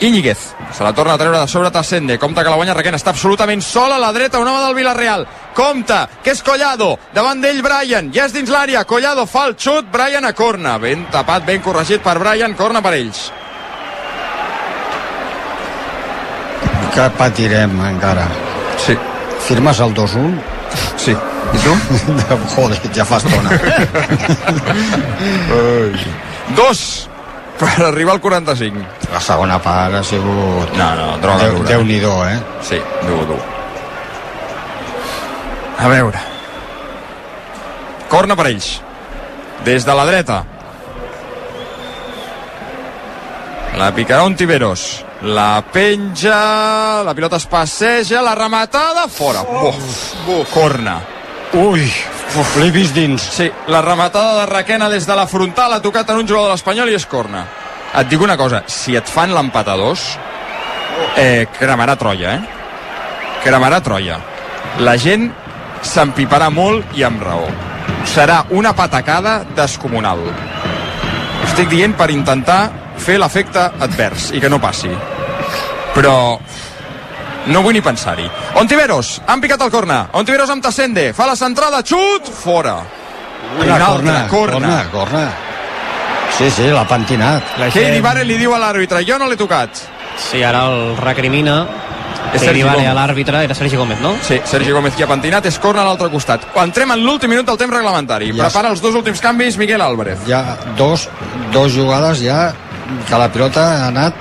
[0.00, 0.54] Íñiguez.
[0.72, 2.18] Se la torna a treure de sobre Tassende.
[2.18, 2.96] Compte que la guanya Requena.
[3.00, 5.26] Està absolutament sola a la dreta, un home del Villarreal.
[5.54, 6.98] Compte, que és Collado.
[7.14, 8.12] Davant d'ell Brian.
[8.14, 8.84] Ja és dins l'àrea.
[8.86, 9.86] Collado fa el xut.
[9.90, 10.78] Brian a corna.
[10.78, 12.54] Ben tapat, ben corregit per Brian.
[12.54, 13.32] Corna per ells.
[16.94, 18.28] Que patirem encara.
[18.86, 18.96] Sí.
[19.48, 20.38] Firmes el 2-1?
[20.96, 21.16] Sí.
[21.48, 21.72] I tu?
[22.54, 23.50] Joder, ja fa estona.
[26.56, 27.07] Dos
[27.58, 28.84] per arribar al 45.
[29.12, 30.74] La segona part ha sigut...
[30.78, 31.68] No, no, droga Déu, dura.
[31.72, 32.38] Déu-n'hi-do, eh?
[32.62, 33.40] Sí, dur, dur.
[35.78, 36.22] A veure.
[38.08, 38.70] Corna per ells.
[39.66, 40.38] Des de la dreta.
[43.78, 45.04] La picarà un Tiberos.
[45.22, 49.42] La penja, la pilota es passeja, la rematada, fora.
[49.42, 49.86] Buf,
[50.26, 50.52] buf.
[50.54, 51.00] Corna.
[51.56, 51.86] Ui,
[52.60, 53.22] l'he vist dins.
[53.32, 56.52] Sí, la rematada de Raquena des de la frontal ha tocat en un jugador de
[56.52, 57.46] l'Espanyol i és corna.
[57.96, 60.02] Et dic una cosa, si et fan l'empat a dos,
[61.16, 62.40] eh, cremarà Troia, eh?
[63.44, 64.18] Cremarà Troia.
[64.84, 65.30] La gent
[65.80, 67.48] s'empiparà molt i amb raó.
[68.04, 70.20] Serà una patacada descomunal.
[71.46, 72.60] Estic dient per intentar
[72.98, 74.92] fer l'efecte advers i que no passi.
[75.94, 76.38] Però
[77.48, 78.28] no vull ni pensar-hi.
[78.60, 80.06] Ontiveros, han picat el corna.
[80.12, 82.78] Ontiveros amb Tassende, fa la centrada, xut, fora.
[83.58, 84.52] Una Un altre, corna, corna.
[84.60, 85.26] corna, corna.
[86.38, 87.42] Sí, sí, l'ha pentinat.
[87.58, 89.70] La Keidi Vare li diu a l'àrbitre, jo no l'he tocat.
[90.18, 91.62] Sí, ara el recrimina.
[92.28, 92.90] És Que Sergi vale Gómez.
[92.90, 94.10] a l'àrbitre, era Sergi Gómez, no?
[94.20, 96.42] Sí, Sergi Gómez qui ha pentinat, és corna a l'altre costat.
[96.60, 98.32] Entrem en l'últim minut del temps reglamentari.
[98.36, 100.18] Ja Prepara els dos últims canvis Miguel Álvarez.
[100.28, 100.42] Hi ha
[100.76, 101.08] dos,
[101.54, 102.52] dos jugades ja
[103.08, 104.14] que la pilota ha anat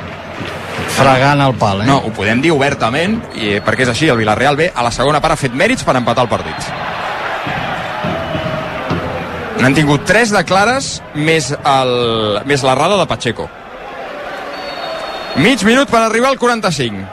[0.98, 1.88] fregant el pal, eh?
[1.90, 5.22] No, ho podem dir obertament, i, perquè és així, el Villarreal B a la segona
[5.24, 6.72] part ha fet mèrits per empatar el partit.
[9.62, 11.94] N'han tingut tres de clares més, el,
[12.46, 13.48] més l'errada de Pacheco.
[15.42, 17.06] Mig minut per arribar al 45.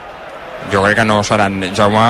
[0.71, 2.05] Jo crec que no seran, Jaume,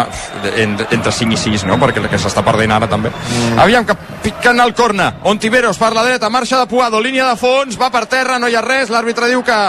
[0.55, 1.75] en, entre 5 i 6, no?
[1.79, 3.11] Perquè el que s'està perdent ara també.
[3.11, 3.59] Mm.
[3.59, 5.09] Aviam, que piquen al corna.
[5.27, 8.55] Ontiveros per la dreta, marxa de Puado, línia de fons, va per terra, no hi
[8.55, 8.91] ha res.
[8.93, 9.59] L'àrbitre diu que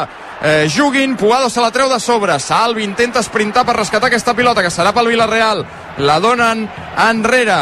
[0.42, 2.38] eh, juguin, Puado se la treu de sobre.
[2.40, 5.64] Salvi intenta sprintar per rescatar aquesta pilota, que serà pel Villarreal.
[5.98, 6.66] La donen
[7.08, 7.58] enrere.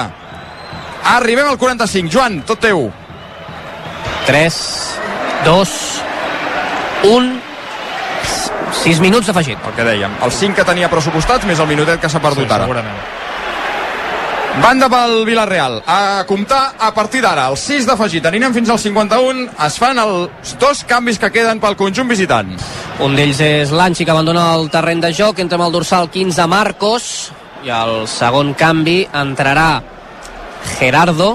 [1.15, 2.11] Arribem al 45.
[2.11, 2.89] Joan, tot teu.
[4.27, 4.61] 3,
[5.45, 5.75] 2,
[7.11, 7.35] 1,
[8.85, 9.61] 6 minuts afegit.
[9.67, 10.17] El que dèiem.
[10.25, 12.65] Els 5 que tenia pressupostats més el minutet que s'ha perdut ara.
[12.65, 13.24] Segurament.
[14.62, 15.81] Banda pel Villarreal.
[15.87, 17.49] A comptar a partir d'ara.
[17.51, 18.27] El 6 d'afegit.
[18.27, 19.49] Anirem fins al 51.
[19.67, 22.55] Es fan els dos canvis que queden pel conjunt visitant.
[23.05, 26.47] Un d'ells és l'Anchi que abandona el terreny de joc, entra amb el dorsal 15
[26.47, 27.09] Marcos
[27.64, 29.81] i al segon canvi entrarà
[30.77, 31.31] Gerardo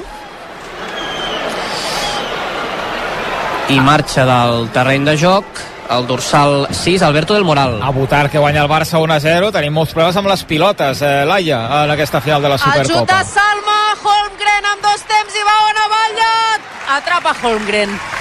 [3.74, 7.80] i marxa del terreny de joc el dorsal 6, Alberto del Moral.
[7.82, 11.60] A votar que guanya el Barça 1-0, tenim molts problemes amb les pilotes, eh, Laia,
[11.84, 13.24] en aquesta final de la Supercopa.
[13.24, 16.74] Salma, Holmgren amb dos temps i va on Vallat.
[17.00, 18.19] Atrapa Holmgren.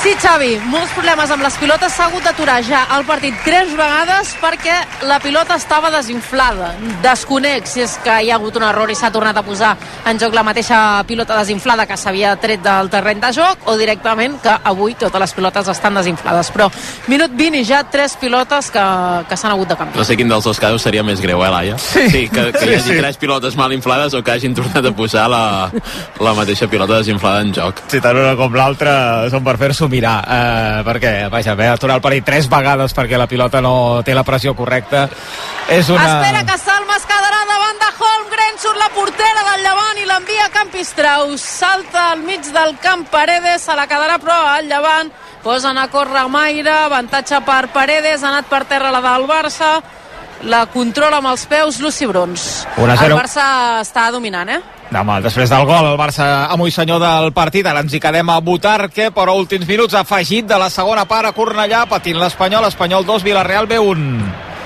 [0.00, 1.92] Sí, Xavi, molts problemes amb les pilotes.
[1.92, 4.72] S'ha hagut d'aturar ja el partit tres vegades perquè
[5.04, 6.70] la pilota estava desinflada.
[7.04, 9.74] Desconec si és que hi ha hagut un error i s'ha tornat a posar
[10.08, 14.38] en joc la mateixa pilota desinflada que s'havia tret del terreny de joc o directament
[14.40, 16.48] que avui totes les pilotes estan desinflades.
[16.56, 16.70] Però
[17.12, 18.86] minut 20 i ja tres pilotes que,
[19.28, 20.00] que s'han hagut de canviar.
[20.00, 21.76] No sé quin dels dos casos seria més greu, eh, Laia?
[21.76, 22.06] Sí.
[22.08, 22.98] sí que, que hi hagi Sí, sí.
[23.02, 25.44] tres pilotes mal inflades o que hagin tornat a posar la,
[26.24, 27.84] la mateixa pilota desinflada en joc.
[27.92, 32.04] Si tant una com l'altra són per fer-s'ho mirar, eh, perquè, vaja, haver aturar el
[32.04, 33.74] partit tres vegades perquè la pilota no
[34.06, 35.08] té la pressió correcta
[35.70, 36.06] és una...
[36.06, 40.48] Espera que Salma es quedarà davant de Holmgren, surt la portera del Llevant i l'envia
[40.48, 41.44] a Campistraus.
[41.44, 45.12] Salta al mig del camp Paredes, se la quedarà però al Llevant.
[45.44, 49.78] Posen a córrer Maire, avantatge per Paredes, ha anat per terra la del Barça,
[50.42, 52.66] la controla amb els peus Luci Brons.
[52.76, 53.14] 1 a 0.
[53.14, 53.46] El Barça
[53.82, 54.60] està dominant, eh?
[54.90, 57.66] Demà, després del gol, el Barça amo i senyor del partit.
[57.66, 61.34] Ara ens hi quedem a Butarque, però últims minuts afegit de la segona part a
[61.36, 64.06] Cornellà, patint l'Espanyol, Espanyol 2, Villarreal B1.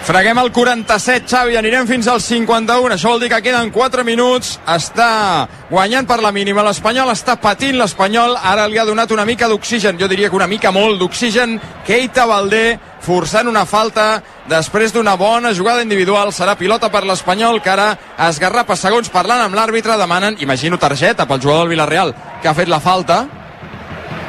[0.05, 2.93] Freguem el 47, Xavi, anirem fins al 51.
[2.93, 4.59] Això vol dir que queden 4 minuts.
[4.69, 8.35] Està guanyant per la mínima l'Espanyol, està patint l'Espanyol.
[8.37, 11.55] Ara li ha donat una mica d'oxigen, jo diria que una mica molt d'oxigen.
[11.87, 14.19] Keita Valdé forçant una falta
[14.51, 16.35] després d'una bona jugada individual.
[16.37, 17.95] Serà pilota per l'Espanyol, que ara
[18.27, 19.97] esgarrapa segons parlant amb l'àrbitre.
[19.97, 22.13] Demanen, imagino, targeta pel jugador del Villarreal,
[22.43, 23.23] que ha fet la falta.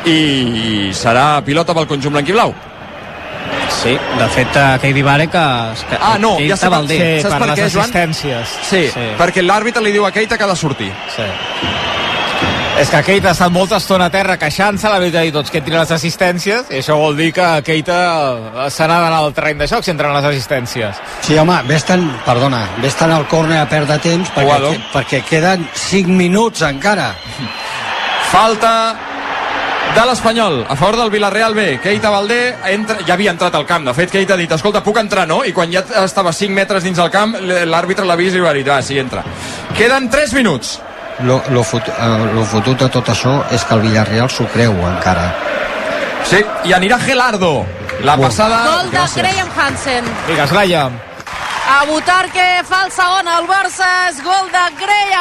[0.08, 2.56] I serà pilota pel conjunt blanquiblau.
[3.70, 5.44] Sí, de fet, eh, Keidi Vare que...
[5.90, 6.98] que Ah, no, ja sé per- Valdé.
[6.98, 7.22] sí.
[7.22, 7.84] Saps per per les què, Joan?
[7.86, 8.48] assistències.
[8.70, 9.08] Sí, Sí.
[9.18, 10.92] perquè l'àrbitre li diu a Keita que ha de sortir.
[11.16, 11.24] Sí.
[12.78, 15.60] És que Keita ha estat molta estona a terra queixant-se, la veritat, i tots que
[15.62, 17.96] entrin les assistències, i això vol dir que Keita
[18.70, 20.96] se n'ha d'anar al terreny de joc si entren les assistències.
[21.22, 26.10] Sí, home, vés-te'n, perdona, vés-te'n al córner a perdre temps perquè, que, perquè queden 5
[26.10, 27.14] minuts encara.
[28.32, 28.96] Falta
[29.96, 31.80] de l'Espanyol a favor del Villarreal B.
[31.80, 33.86] Keita Valdé entra, ja havia entrat al camp.
[33.88, 35.40] De fet, Keita ha dit, escolta, puc entrar, no?
[35.48, 38.66] I quan ja estava 5 metres dins del camp, l'àrbitre l'ha vist i va dir,
[38.72, 39.24] ah, sí, entra.
[39.78, 40.80] Queden 3 minuts.
[41.24, 44.76] Lo, lo, fot, eh, lo fotut de tot això és que el Villarreal s'ho creu
[44.90, 45.30] encara.
[46.28, 47.56] Sí, i anirà Gelardo.
[48.04, 48.64] La passada...
[48.68, 50.16] Gol de Graham Hansen.
[50.28, 50.90] Digues, Laia.
[51.66, 53.75] A votar que fa el segon el Barça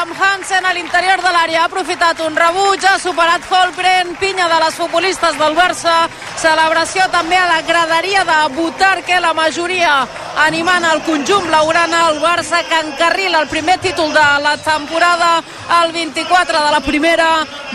[0.05, 1.63] Graham Hansen a l'interior de l'àrea.
[1.63, 5.95] Ha aprofitat un rebuig, ha superat Holgren, pinya de les futbolistes del Barça.
[6.37, 9.95] Celebració també a la graderia de votar que la majoria
[10.43, 15.43] animant el conjunt blaugrana, el Barça que encarrila el primer títol de la temporada,
[15.85, 17.29] el 24 de la primera,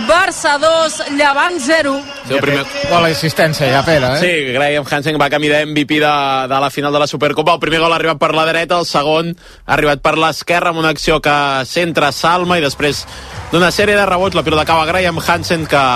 [0.07, 2.01] Barça 2, Llevant 0.
[2.27, 2.65] Sí, el primer...
[2.89, 4.19] Bona assistència ja, Pere, eh?
[4.19, 6.13] Sí, Graham Hansen va camí de MVP de,
[6.51, 7.53] de la final de la Supercopa.
[7.53, 10.83] El primer gol ha arribat per la dreta, el segon ha arribat per l'esquerra amb
[10.83, 11.37] una acció que
[11.69, 13.05] centra Salma i després
[13.53, 15.87] d'una sèrie de rebots la pilota acaba Graham Hansen que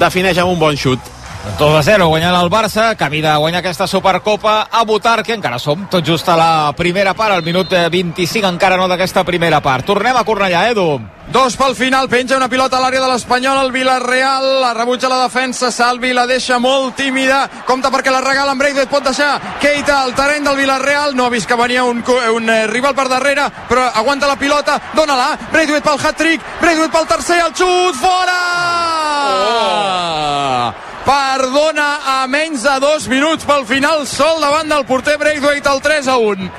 [0.00, 1.19] defineix amb un bon xut.
[1.40, 5.58] 2 a 0 guanyant el Barça, camí de guanyar aquesta Supercopa a votar, que encara
[5.58, 9.86] som tot just a la primera part, al minut 25 encara no d'aquesta primera part.
[9.88, 11.00] Tornem a Cornellà, Edu.
[11.32, 15.22] Dos pel final, penja una pilota a l'àrea de l'Espanyol, el Villarreal, la rebutja la
[15.22, 20.02] defensa, Salvi la deixa molt tímida, compta perquè la regala en Braithwaite, pot deixar Keita
[20.02, 22.02] al terreny del Villarreal, no ha vist que venia un,
[22.34, 27.10] un eh, rival per darrere, però aguanta la pilota, dona-la, Braithwaite pel hat-trick, Braithwaite pel
[27.14, 28.38] tercer, el xut, fora!
[29.38, 30.89] Oh!
[31.04, 36.08] Perdona a menys de dos minuts pel final sol davant del porter Braithwaite el 3
[36.08, 36.50] a 1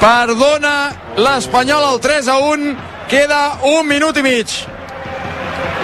[0.00, 0.76] perdona
[1.20, 2.74] l'Espanyol el 3 a 1
[3.10, 4.52] queda un minut i mig.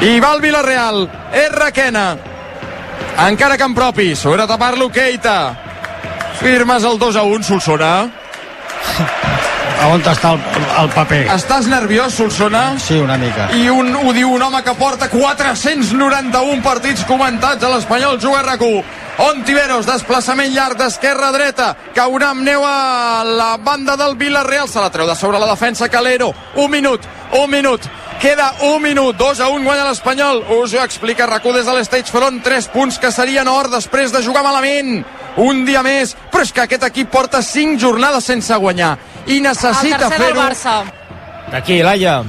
[0.00, 1.06] I va el Villarreal.
[1.34, 2.06] És Requena.
[3.26, 5.38] Encara que en propi sobre tapar-lo Keita.
[6.40, 7.92] Firmes el 2 a 1 Solsona
[9.84, 10.40] on està el,
[10.80, 11.22] el paper?
[11.34, 12.76] Estàs nerviós, Solsona?
[12.82, 13.48] Sí, una mica.
[13.56, 19.02] I un, ho diu un home que porta 491 partits comentats a l'Espanyol Juga RAC1.
[19.26, 24.80] Ontiveros, desplaçament llarg d'esquerra a dreta, caurà amb neu a la banda del Villarreal, se
[24.80, 27.06] la treu de sobre la defensa Calero, un minut,
[27.40, 27.86] un minut,
[28.20, 32.12] queda un minut, 2 a 1 guanya l'Espanyol, us ho explica RAC1 des de l'Stage
[32.12, 35.00] Front, 3 punts que serien or després de jugar malament,
[35.40, 40.10] un dia més, però és que aquest equip porta 5 jornades sense guanyar i necessita
[40.10, 40.48] fer-ho.
[41.52, 42.22] D'aquí, Laia.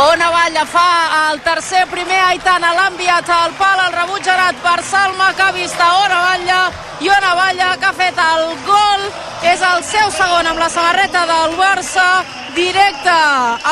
[0.00, 4.78] Ona Valla fa el tercer primer Aitana l'ha enviat al pal el rebuig anat per
[4.86, 6.60] Salma que ha vist a Ona Valla
[7.00, 9.08] i Ona Valla que ha fet el gol.
[9.40, 12.06] És el seu segon amb la samarreta del Barça.
[12.54, 13.12] Directe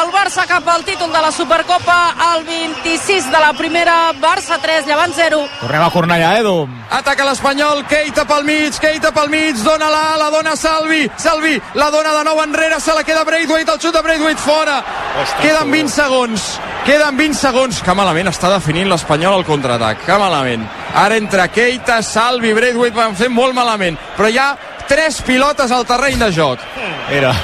[0.00, 3.96] el Barça cap al títol de la Supercopa el 26 de la primera.
[4.22, 6.68] Barça 3, Llevant 0 Tornem a Cornellà, Edu?
[6.90, 12.14] Ataca l'Espanyol, Keita pel mig, Keita pel mig, dona-la, la dona Salvi, Salvi, la dona
[12.16, 14.78] de nou enrere, se la queda Braithwaite, el xut de Braithwaite fora.
[15.20, 16.48] Ostres, Queden 20 segons,
[16.88, 17.82] queden 20 segons.
[17.84, 20.64] Que malament està definint l'Espanyol al contraatac, que malament.
[20.96, 24.48] Ara entre Keita, Salvi, Braithwaite van fer molt malament, però hi ha
[24.88, 26.64] tres pilotes al terreny de joc.
[27.10, 27.34] Mira,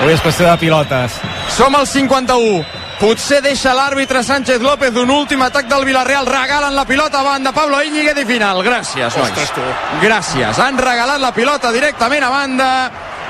[0.00, 1.16] avui és qüestió de pilotes.
[1.56, 2.80] Som al 51.
[3.02, 6.28] Potser deixa l'àrbitre Sánchez López un últim atac del Villarreal.
[6.28, 7.50] Regalen la pilota a banda.
[7.50, 8.60] Pablo Íñiguez i final.
[8.62, 9.50] Gràcies, nois.
[10.04, 10.60] Gràcies.
[10.62, 12.68] Han regalat la pilota directament a banda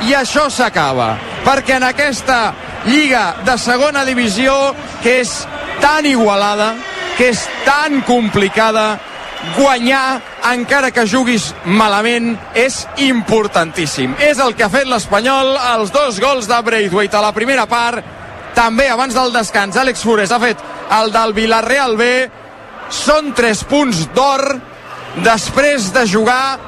[0.05, 1.15] i això s'acaba.
[1.47, 2.43] Perquè en aquesta
[2.87, 5.33] lliga de segona divisió, que és
[5.83, 6.75] tan igualada,
[7.17, 8.99] que és tan complicada,
[9.57, 10.21] guanyar
[10.53, 14.15] encara que juguis malament és importantíssim.
[14.23, 18.05] És el que ha fet l'Espanyol, els dos gols de Braithwaite a la primera part,
[18.55, 20.61] també abans del descans Àlex Fures ha fet
[20.99, 22.11] el del Villarreal B.
[22.93, 24.45] Són 3 punts d'or
[25.25, 26.59] després de jugar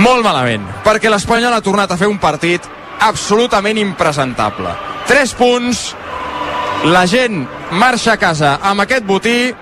[0.00, 2.64] molt malament perquè l'Espanyol ha tornat a fer un partit
[3.02, 4.72] absolutament impresentable.
[5.10, 5.82] 3 punts.
[6.92, 7.44] La gent
[7.78, 9.52] marxa a casa amb aquest botí.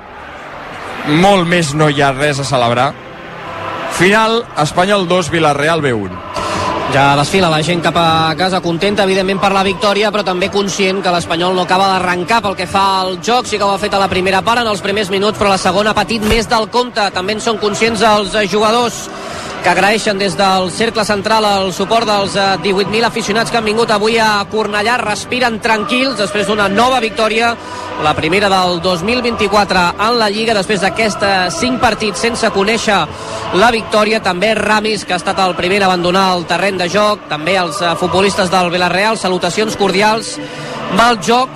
[1.20, 2.92] Molt més no hi ha res a celebrar.
[3.98, 6.48] Final Espanyol 2 Villarreal B1
[6.90, 10.98] ja desfila la gent cap a casa contenta, evidentment, per la victòria, però també conscient
[11.02, 13.46] que l'Espanyol no acaba d'arrencar pel que fa al joc.
[13.46, 15.60] Sí que ho ha fet a la primera part, en els primers minuts, però la
[15.62, 17.04] segona ha patit més del compte.
[17.14, 19.04] També en són conscients els jugadors
[19.62, 23.90] que agraeixen des del cercle central el suport dels 18.000 eh, aficionats que han vingut
[23.92, 27.50] avui a Cornellà, respiren tranquils després d'una nova victòria,
[28.02, 32.98] la primera del 2024 en la Lliga, després d'aquests 5 partits sense conèixer
[33.60, 37.26] la victòria, també Ramis, que ha estat el primer a abandonar el terreny de joc,
[37.28, 40.38] també els eh, futbolistes del Villarreal, salutacions cordials,
[40.96, 41.52] mal joc,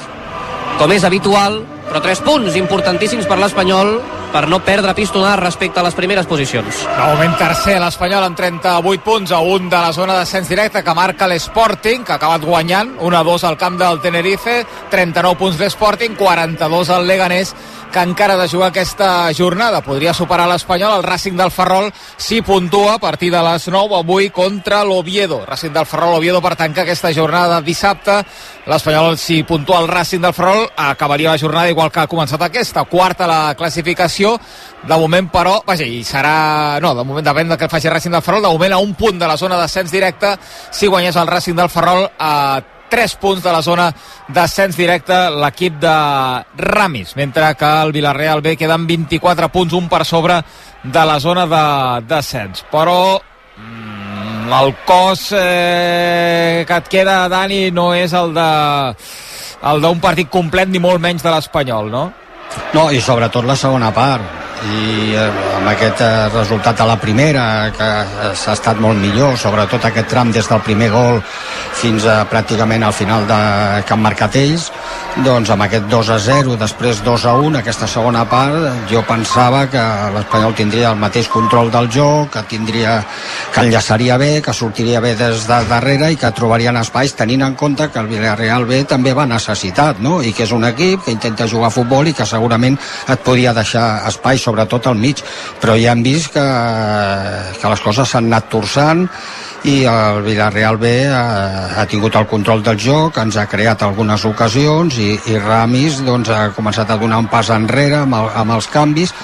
[0.79, 3.97] com és habitual, però 3 punts importantíssims per l'Espanyol
[4.35, 6.81] per no perdre pistonar respecte a les primeres posicions.
[6.91, 10.95] De moment tercer l'Espanyol amb 38 punts a un de la zona d'ascens directe que
[10.99, 16.91] marca l'Sporting, que ha acabat guanyant 1-2 al camp del Tenerife, 39 punts l'Sporting, 42
[16.91, 17.55] al Leganés,
[17.95, 19.79] que encara de jugar aquesta jornada.
[19.87, 24.31] Podria superar l'Espanyol, el Racing del Ferrol si puntua a partir de les 9 avui
[24.35, 25.45] contra l'Oviedo.
[25.47, 28.19] Racing del Ferrol, Oviedo per tancar aquesta jornada dissabte.
[28.67, 32.83] L'Espanyol si puntua el Racing del Ferrol acabaria la jornada igual que ha començat aquesta,
[32.91, 34.35] quarta la classificació.
[34.83, 36.81] De moment, però, vaja, i serà...
[36.83, 38.43] No, de moment depèn del que faci Racing del Ferrol.
[38.43, 40.35] De moment, a un punt de la zona d'ascens directe,
[40.75, 42.35] si guanyés el Racing del Ferrol a
[42.95, 43.89] 3 punts de la zona
[44.31, 45.95] d'ascens directe l'equip de
[46.63, 50.39] Ramis, mentre que el Villarreal B queden 24 punts, un per sobre
[50.85, 51.49] de la zona
[52.07, 52.63] d'ascens.
[52.71, 58.49] Però mm, el cos eh, que et queda, Dani, no és el de
[59.65, 62.07] el d'un partit complet ni molt menys de l'Espanyol, no?
[62.77, 67.45] No, i sobretot la segona part i eh, amb aquest eh, resultat de la primera
[67.77, 67.89] que
[68.33, 71.21] s'ha estat molt millor sobretot aquest tram des del primer gol
[71.75, 73.41] fins a pràcticament al final de,
[73.85, 74.71] que han marcat ells
[75.25, 79.67] doncs amb aquest 2 a 0 després 2 a 1 aquesta segona part jo pensava
[79.71, 79.83] que
[80.17, 82.97] l'Espanyol tindria el mateix control del joc que tindria
[83.55, 87.55] que enllaçaria bé que sortiria bé des de darrere i que trobarien espais tenint en
[87.55, 90.21] compte que el Villarreal B també va necessitat no?
[90.23, 93.55] i que és un equip que intenta jugar a futbol i que segurament et podia
[93.55, 95.23] deixar espais sobretot al mig,
[95.61, 96.45] però ja hem vist que,
[97.59, 99.09] que les coses s'han anat torçant
[99.65, 101.23] i el Villarreal B ha,
[101.81, 106.29] ha tingut el control del joc, ens ha creat algunes ocasions i, i Ramis doncs,
[106.29, 109.15] ha començat a donar un pas enrere amb, el, amb els canvis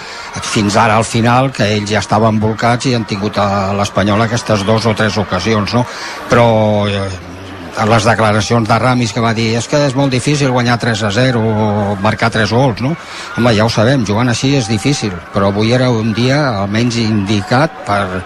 [0.41, 4.65] fins ara al final que ells ja estaven volcats i han tingut a l'Espanyol aquestes
[4.65, 5.85] dues o tres ocasions no?
[6.33, 6.49] però
[6.89, 7.30] eh,
[7.77, 11.03] a les declaracions de Ramis que va dir és que és molt difícil guanyar 3
[11.07, 12.95] a 0 o marcar 3 gols, no?
[13.39, 17.83] Home, ja ho sabem, jugant així és difícil, però avui era un dia almenys indicat
[17.87, 18.23] per,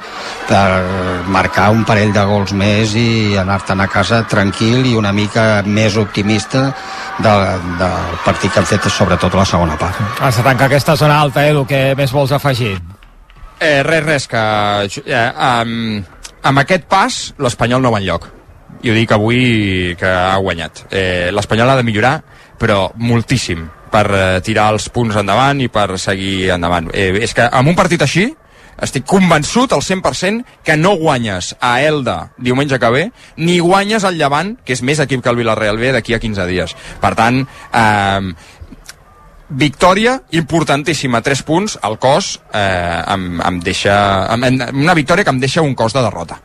[0.49, 0.67] per
[1.33, 5.99] marcar un parell de gols més i anar-te'n a casa tranquil i una mica més
[6.01, 6.67] optimista
[7.19, 7.35] de,
[7.81, 10.01] del partit que han fet sobretot la segona part.
[10.21, 12.77] Has de tancar aquesta zona alta, Edu, què més vols afegir?
[13.61, 14.41] Eh, res, res, que
[15.05, 18.33] eh, amb, amb aquest pas l'Espanyol no va enlloc
[18.83, 20.87] i ho dic avui que ha guanyat.
[20.91, 22.15] Eh, L'Espanyol ha de millorar,
[22.59, 26.91] però moltíssim, per eh, tirar els punts endavant i per seguir endavant.
[26.93, 28.27] Eh, és que amb un partit així,
[28.83, 33.05] estic convençut al 100% que no guanyes a Elda diumenge que ve,
[33.37, 36.47] ni guanyes al Llevant, que és més equip que el Villarreal B d'aquí a 15
[36.51, 36.75] dies.
[37.01, 38.35] Per tant, eh,
[39.49, 43.95] victòria importantíssima, 3 punts, el cos eh, em, em deixa,
[44.35, 46.41] em, una victòria que em deixa un cos de derrota.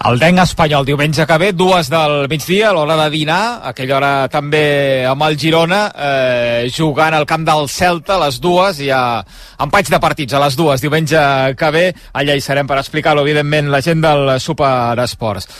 [0.00, 4.12] El Denc espanyol diumenge que ve, dues del migdia, a l'hora de dinar, aquella hora
[4.32, 9.20] també amb el Girona, eh, jugant al camp del Celta, a les dues, i a
[9.60, 11.20] empatx de partits a les dues, diumenge
[11.52, 11.84] que ve,
[12.16, 15.50] allà hi serem per explicar-ho, evidentment, la gent del Superesports.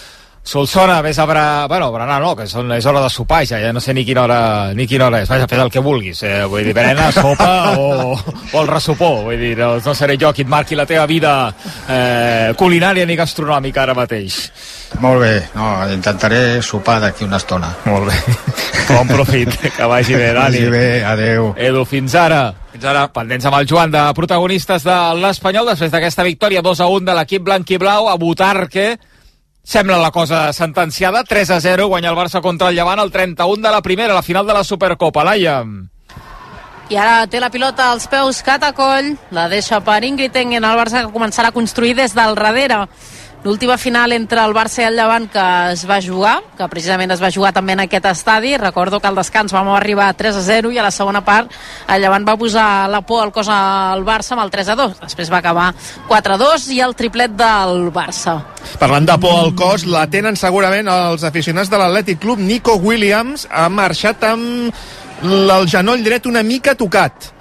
[0.42, 1.66] Solsona, vés a Bra...
[1.68, 4.22] Bueno, berenar no, que són, és hora de sopar ja, ja no sé ni quina
[4.24, 4.40] hora,
[4.74, 5.28] ni quina hora és.
[5.28, 6.22] Vaja, fes el que vulguis.
[6.24, 6.46] Eh?
[6.48, 9.10] Vull dir, berena, sopa o, o el ressupó.
[9.28, 11.34] Vull dir, no, no seré jo qui et marqui la teva vida
[11.86, 14.40] eh, culinària ni gastronòmica ara mateix.
[15.04, 17.70] Molt bé, no, intentaré sopar d'aquí una estona.
[17.86, 18.18] Molt bé.
[18.90, 20.64] Bon profit, que vagi bé, Dani.
[20.64, 21.52] Vagi bé, adeu.
[21.54, 22.40] Edu, fins ara.
[22.72, 23.04] Fins ara.
[23.14, 27.14] Pendents amb el Joan de protagonistes de l'Espanyol després d'aquesta victòria 2 a 1 de
[27.20, 28.96] l'equip blanc i blau a Butarque
[29.62, 33.62] Sembla la cosa sentenciada, 3 a 0, guanya el Barça contra el Llevant, el 31
[33.62, 35.24] de la primera, la final de la Supercopa.
[35.24, 35.62] Laia.
[36.90, 41.04] I ara té la pilota als peus Catacoll, la deixa per Ingrid Engen, el Barça
[41.04, 42.86] que començarà a construir des del darrere
[43.44, 47.22] l'última final entre el Barça i el Llevant que es va jugar, que precisament es
[47.22, 50.42] va jugar també en aquest estadi, recordo que al descans vam arribar a 3 a
[50.44, 51.52] 0 i a la segona part
[51.88, 55.00] el Llevant va posar la por al cos al Barça amb el 3 a 2,
[55.06, 55.72] després va acabar
[56.08, 58.40] 4 a 2 i el triplet del Barça.
[58.78, 62.38] Parlant de por al cos, la tenen segurament els aficionats de l'Atlètic Club.
[62.44, 64.72] Nico Williams ha marxat amb
[65.24, 67.39] el genoll dret una mica tocat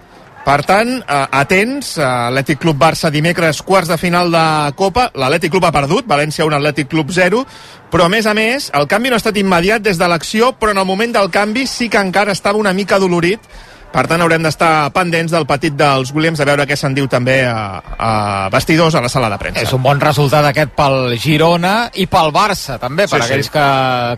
[0.50, 5.68] per tant, eh, atents, Atlètic Club Barça dimecres quarts de final de Copa, l'Atlètic Club
[5.68, 7.44] ha perdut, València 1, Atlètic Club 0,
[7.92, 10.74] però a més a més, el canvi no ha estat immediat des de l'acció, però
[10.74, 13.46] en el moment del canvi sí que encara estava una mica dolorit,
[13.90, 17.40] per tant, haurem d'estar pendents del petit dels Williams a veure què se'n diu també
[17.50, 18.12] a, a
[18.54, 19.64] vestidors a la sala de premsa.
[19.66, 23.54] És un bon resultat aquest pel Girona i pel Barça, també, per sí, aquells sí.
[23.56, 23.66] que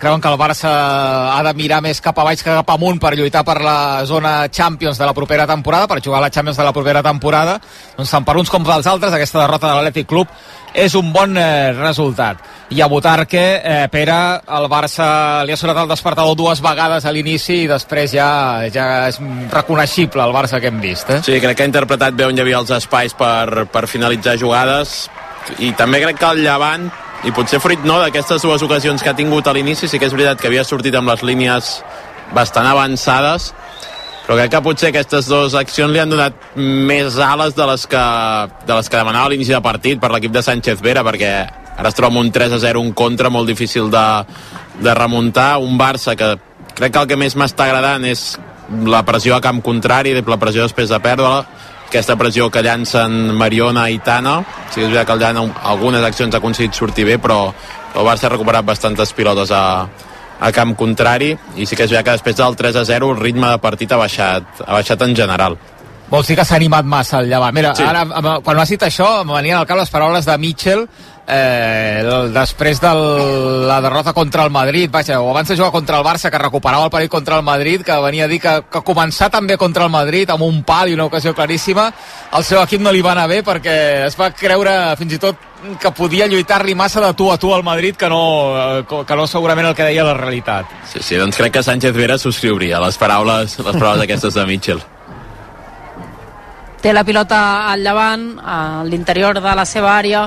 [0.04, 0.72] creuen que el Barça
[1.38, 3.78] ha de mirar més cap a baix que cap amunt per lluitar per la
[4.10, 7.60] zona Champions de la propera temporada, per jugar a la Champions de la propera temporada.
[7.96, 10.28] Doncs tant per uns com pels altres, aquesta derrota de l'Atlètic Club
[10.74, 12.40] és un bon eh, resultat.
[12.72, 17.12] I a Butarque, eh, Pere, el Barça li ha sonat el despertador dues vegades a
[17.12, 18.30] l'inici i després ja,
[18.72, 19.20] ja és
[19.52, 21.10] reconeixible el Barça que hem vist.
[21.12, 21.20] Eh?
[21.26, 25.10] Sí, crec que ha interpretat bé on hi havia els espais per, per finalitzar jugades
[25.60, 26.88] i també crec que el Llevant
[27.28, 30.16] i potser fruit no d'aquestes dues ocasions que ha tingut a l'inici sí que és
[30.16, 31.76] veritat que havia sortit amb les línies
[32.34, 33.52] bastant avançades
[34.26, 38.04] però crec que potser aquestes dues accions li han donat més ales de les que,
[38.68, 41.32] de les que demanava a l'inici de partit per l'equip de Sánchez Vera, perquè
[41.78, 44.06] ara es troba un 3 a 0, un contra molt difícil de,
[44.80, 46.36] de remuntar, un Barça que
[46.78, 48.38] crec que el que més m'està agradant és
[48.88, 51.44] la pressió a camp contrari, la pressió després de perdre-la,
[51.92, 54.38] aquesta pressió que llancen Mariona i Tana,
[54.72, 55.44] sí que és veritat que el Llana
[55.74, 59.64] algunes accions ha aconseguit sortir bé, però el Barça ha recuperat bastantes pilotes a,
[60.42, 63.20] a camp contrari i sí que és veritat que després del 3 a 0 el
[63.22, 65.58] ritme de partit ha baixat, ha baixat en general
[66.12, 67.54] Vols dir que s'ha animat massa el llevant.
[67.56, 67.84] Mira, Sí.
[67.88, 68.04] ara,
[68.44, 70.82] quan m'has dit això, em venien al cap les paraules de Mitchell
[71.26, 72.90] eh, el- després de
[73.68, 76.84] la derrota contra el Madrid, vaja, o abans de jugar contra el Barça, que recuperava
[76.84, 79.90] el partit contra el Madrid, que venia a dir que, que començar també contra el
[79.90, 81.94] Madrid amb un pal i una ocasió claríssima,
[82.32, 85.36] al seu equip no li va anar bé perquè es va creure fins i tot
[85.80, 88.22] que podia lluitar-li massa de tu a tu al Madrid que no,
[88.80, 90.66] eh, que no segurament el que deia la realitat.
[90.92, 94.82] Sí, sí, doncs crec que Sánchez Vera subscriuria les paraules, les paraules aquestes de Mitchell.
[96.82, 100.24] té la pilota al llevant a l'interior de la seva àrea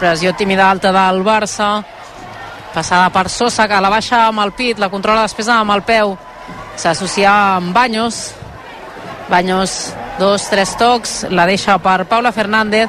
[0.00, 1.82] pressió tímida alta del Barça
[2.72, 6.16] passada per Sosa que la baixa amb el pit, la controla després amb el peu
[6.80, 8.32] s'associa amb Baños
[9.28, 12.88] Baños dos, tres tocs la deixa per Paula Fernández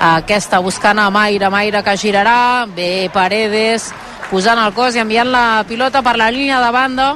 [0.00, 1.50] aquesta buscant a Mayra?
[1.50, 3.92] Mayra que girarà, bé Paredes
[4.30, 7.14] posant el cos i enviant la pilota per la línia de banda.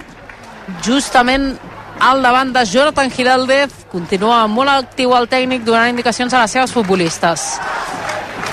[0.84, 1.54] Justament
[2.00, 3.72] al davant de Jonathan Giraldez.
[3.90, 7.48] Continua molt actiu el tècnic donant indicacions a les seves futbolistes.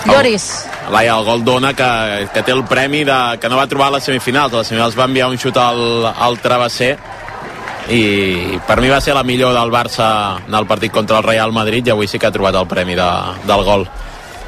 [0.06, 0.46] Lloris.
[0.90, 3.96] Laia, el gol dona que, que té el premi de, que no va trobar a
[3.96, 4.54] les semifinals.
[4.54, 6.94] A les semifinals va enviar un xut al, al travesser.
[7.90, 10.08] I per mi va ser la millor del Barça
[10.42, 12.98] en el partit contra el Real Madrid i avui sí que ha trobat el premi
[12.98, 13.10] de,
[13.46, 13.86] del gol.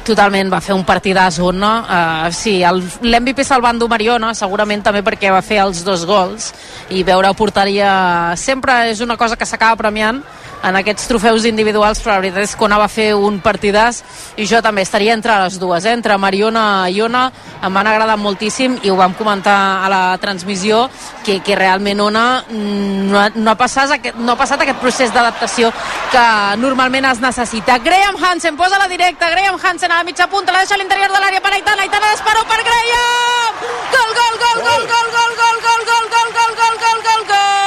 [0.07, 5.03] Totalment va fer un partidàs on uh, sí, l'MVP se'l va endur Mariona segurament també
[5.05, 6.51] perquè va fer els dos gols
[6.89, 7.91] i veure a porteria
[8.39, 10.23] sempre és una cosa que s'acaba premiant
[10.63, 14.01] en aquests trofeus individuals però la veritat és que Ona va fer un partidàs
[14.37, 15.93] i jo també estaria entre les dues eh?
[15.95, 17.23] entre Mariona i Ona
[17.63, 20.87] em van agradar moltíssim i ho vam comentar a la transmissió
[21.25, 24.81] que, que realment Ona mm, no ha, no ha, passat, aquest, no ha passat aquest
[24.83, 25.71] procés d'adaptació
[26.11, 26.25] que
[26.59, 30.65] normalment es necessita Graham Hansen posa la directa Graham Hansen a la mitja punta la
[30.65, 33.63] deixa a l'interior de l'àrea per Aitana Aitana d'esperó per Graham
[33.95, 37.59] gol, gol, gol, gol, gol, gol, gol, gol, gol, gol, gol, gol, gol, gol, gol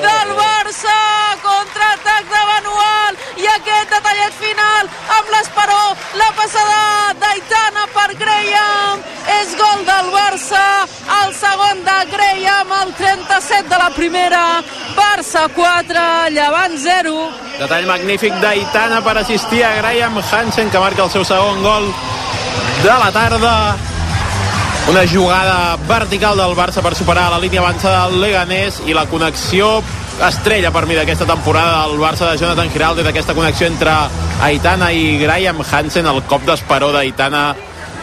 [0.00, 0.30] del
[0.70, 5.78] Barça contraatac de Manuel i aquest detallet final amb l'Esperó
[6.20, 6.82] la passada
[7.18, 9.00] d'Aitana per Graham.
[9.40, 10.62] És gol del Barça
[11.16, 14.44] el segon de Graham al 37 de la primera.
[14.94, 16.04] Barça 4
[16.36, 17.14] Llevant 0
[17.58, 21.90] Detall magnífic d'Aitana per assistir a Graham Hansen que marca el seu segon gol
[22.84, 23.56] de la tarda.
[24.86, 29.80] Una jugada vertical del Barça per superar la línia avançada del Leganés i la connexió
[30.28, 33.92] estrella per mi d'aquesta temporada del Barça de Jonathan Giraldes d'aquesta connexió entre
[34.44, 36.06] Aitana i Graham Hansen.
[36.06, 37.54] El cop d'esperó d'Aitana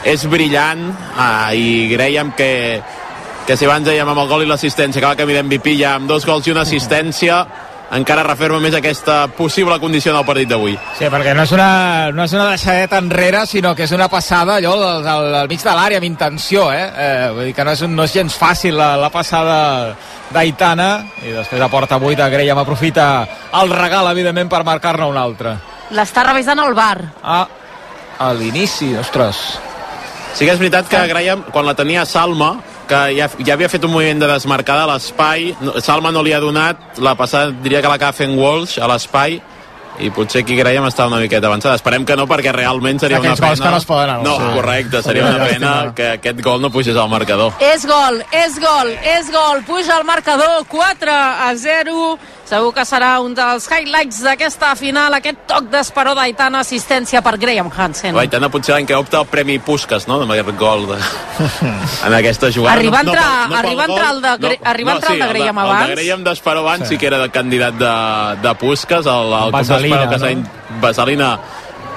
[0.04, 0.88] és brillant.
[1.16, 2.82] Ah, i Graham que,
[3.46, 6.26] que si abans dèiem amb el gol i l'assistència va camí d'MVP ja amb dos
[6.26, 7.44] gols i una assistència
[7.96, 10.74] encara referma més aquesta possible condició del partit d'avui.
[10.98, 14.58] Sí, perquè no és, una, no és una deixadeta enrere, sinó que és una passada
[14.58, 16.84] allò al, al, al mig de l'àrea amb intenció, eh?
[16.84, 17.30] eh?
[17.36, 19.96] Vull dir que no és, un, no és gens fàcil la, la passada
[20.34, 20.90] d'Aitana
[21.24, 23.08] i després a porta buida Graham aprofita
[23.62, 25.56] el regal, evidentment, per marcar-ne un altre.
[25.96, 27.48] l'està revisant el bar Ah,
[28.20, 29.38] a l'inici, ostres.
[30.36, 32.58] Sí que és veritat que Graham, quan la tenia Salma,
[32.88, 35.52] que ja, ja havia fet un moviment de desmarcada a l'espai,
[35.84, 39.40] Salma no li ha donat, la passada diria que l'acaba fent Walsh a l'espai,
[39.98, 41.74] i potser aquí Graham està una miqueta avançada.
[41.80, 43.66] Esperem que no, perquè realment seria Aquells una gols pena...
[43.66, 44.52] que no es poden No, anunciar.
[44.54, 47.54] correcte, seria una una pena que aquest gol no pugés al marcador.
[47.66, 49.64] És gol, és gol, és gol.
[49.66, 52.20] Puja el marcador 4 a 0.
[52.48, 57.68] Segur que serà un dels highlights d'aquesta final, aquest toc d'esperó d'Aitana, assistència per Graham
[57.76, 58.16] Hansen.
[58.22, 61.00] Aitana potser l'any que opta el Premi Puskas, no?, amb aquest gol de...
[62.08, 62.78] en aquesta jugada.
[62.80, 64.96] Arriba a No- no entrar- pel- no pel arriba entrar el de Gre- arriba a
[64.96, 65.90] entrar el de Graham el abans.
[65.90, 66.94] El de Graham d'Esperó abans sí.
[66.94, 67.94] sí que era de candidat de,
[68.48, 70.26] de Puskas, el, el d'Esperó que s'ha...
[70.26, 70.32] no?
[70.32, 70.48] in-
[70.82, 71.34] Vaselina,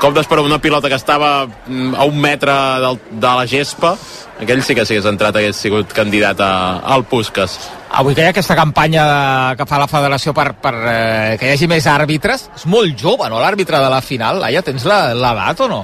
[0.03, 3.95] cop d'Esperó una pilota que estava mm, a un metre del, de la gespa,
[4.41, 6.51] aquell sí que si hagués entrat hagués sigut candidat a,
[6.95, 7.59] al Puskas.
[8.01, 11.55] Avui que hi ha aquesta campanya que fa la federació per, per eh, que hi
[11.57, 14.39] hagi més àrbitres, és molt jove, no?, l'àrbitre de la final.
[14.41, 15.81] Laia, tens la- l'edat o no?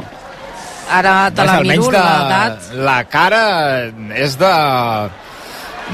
[0.88, 2.68] Ara te la miro, de, l'edat.
[2.86, 3.40] la cara
[4.14, 4.52] és de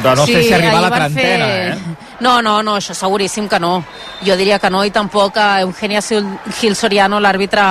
[0.02, 1.96] de no sé si arribar a la trentena, fer- eh?
[2.20, 3.82] No, no, no, això seguríssim que no.
[4.24, 7.64] Jo diria que no, i tampoc a Eugenia Sil- Gil Soriano, l'àrbitre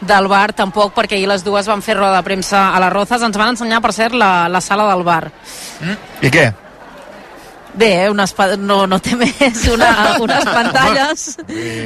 [0.00, 3.22] del bar, tampoc, perquè ahir les dues van fer roda de premsa a les Rozas.
[3.26, 5.22] Ens van ensenyar, per cert, la, la sala del bar.
[6.22, 6.50] I què?
[7.74, 9.90] Bé, eh, unes, no, no té més, una,
[10.24, 11.26] unes pantalles.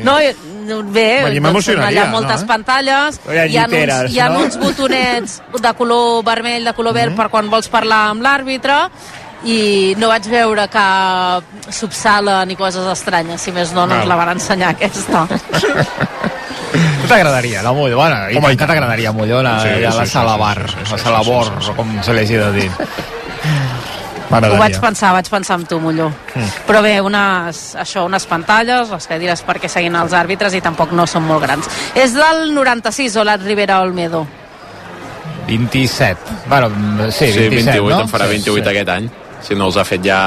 [0.04, 2.48] No, bé, doncs, m'emocionaria, allà moltes no, eh?
[2.48, 4.44] pantalles, Hi ha hi ha, uns, lliteres, hi ha no?
[4.46, 8.78] uns botonets de color vermell, de color verd, per quan vols parlar amb l'àrbitre,
[9.44, 14.16] i no vaig veure cap subsala ni coses estranyes, si més no, no ens la
[14.16, 15.26] van ensenyar aquesta.
[16.74, 18.30] Tu t'agradaria, la Mollona?
[18.32, 20.76] I Home, tant que t'agradaria Mollona, Sí, sí, a la sí, sala sí, bar, sí,
[20.76, 21.74] sí, sí, la sí, sala sí, bor, sí, sí.
[21.76, 22.70] com se li hagi de dir.
[24.34, 26.08] Ho vaig pensar, vaig pensar en tu, Molló.
[26.34, 26.46] Mm.
[26.66, 31.04] Però bé, unes, això, unes pantalles, les cadires perquè seguin els àrbitres i tampoc no
[31.06, 31.68] són molt grans.
[31.94, 34.24] És del 96, Olat Rivera Olmedo.
[35.46, 36.16] 27.
[36.48, 36.70] Bueno,
[37.12, 38.00] sí, Sí, 27, 28, no?
[38.00, 38.70] en farà Sí, 28 sí.
[38.72, 39.10] aquest any.
[39.44, 40.18] Si no els ha fet ja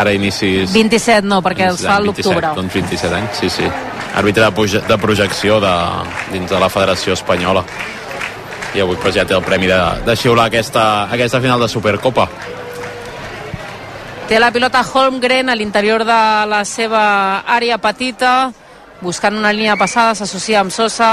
[0.00, 0.72] ara inicis...
[0.74, 2.50] 27 no, perquè els fa a 27, l'octubre.
[2.58, 3.70] Doncs 27 anys, sí, sí.
[4.18, 5.72] Àrbitre de, proje de projecció de,
[6.34, 7.64] dins de la Federació Espanyola.
[8.76, 12.28] I avui pues, ja té el premi de, de xiular aquesta, aquesta final de Supercopa.
[14.28, 17.02] Té la pilota Holmgren a l'interior de la seva
[17.48, 18.50] àrea petita,
[19.00, 21.12] buscant una línia passada, s'associa amb Sosa,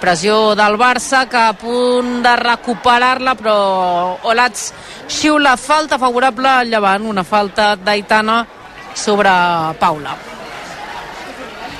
[0.00, 3.56] pressió del Barça, que a punt de recuperar-la, però
[4.30, 4.72] Olats
[5.08, 8.44] xiula falta favorable al Llevant, una falta d'Aitana
[8.94, 9.30] sobre
[9.80, 10.16] Paula.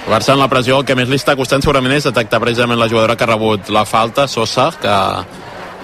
[0.05, 2.81] El Barça en la pressió el que més li està costant segurament és detectar precisament
[2.81, 4.97] la jugadora que ha rebut la falta, Sosa, que,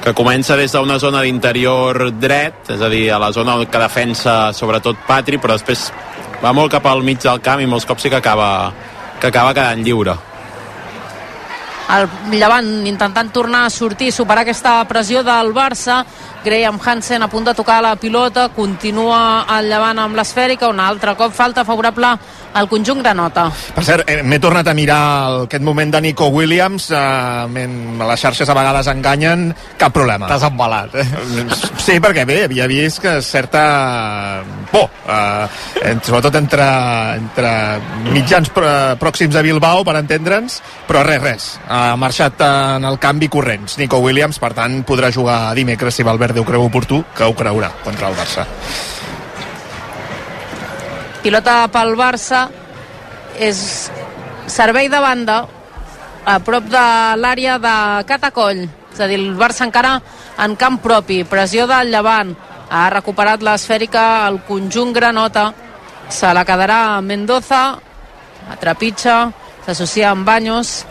[0.04, 4.52] que comença des d'una zona d'interior dret, és a dir, a la zona que defensa
[4.52, 5.88] sobretot Patri, però després
[6.42, 8.72] va molt cap al mig del camp i molts cops sí que acaba,
[9.20, 10.16] que acaba quedant lliure.
[11.90, 12.06] El
[12.38, 16.04] Llevant intentant tornar a sortir, superar aquesta pressió del Barça.
[16.44, 21.14] Graham Hansen a punt de tocar la pilota, continua el Llevant amb l'esfèrica, un altre
[21.16, 22.14] cop falta favorable
[22.52, 23.44] al conjunt granota.
[23.74, 26.88] Per cert, eh, m'he tornat a mirar aquest moment de Nico Williams.
[26.90, 27.66] Eh,
[28.08, 30.26] les xarxes a vegades enganyen, cap problema.
[30.26, 31.04] T'has embalat, eh?
[31.78, 36.66] Sí, perquè bé, havia vist que certa por, eh, sobretot entre,
[37.18, 37.52] entre
[38.12, 41.48] mitjans prò- pròxims a Bilbao, per entendre'ns, però res, res.
[41.68, 43.78] Ha marxat en el canvi corrents.
[43.78, 47.72] Nico Williams, per tant, podrà jugar dimecres si Valverde ho creu oportú, que ho creurà
[47.82, 48.46] contra el Barça.
[51.24, 52.44] Pilota pel Barça,
[53.40, 53.90] és
[54.46, 55.40] servei de banda
[56.24, 56.84] a prop de
[57.18, 57.74] l'àrea de
[58.06, 58.62] Catacoll.
[58.92, 59.96] És a dir, el Barça encara
[60.38, 62.34] en camp propi, pressió del Llevant.
[62.70, 65.50] Ha recuperat l'esfèrica el conjunt granota.
[66.08, 67.62] Se la quedarà Mendoza,
[68.50, 69.30] a trepitja,
[69.66, 70.84] s'associa amb Baños.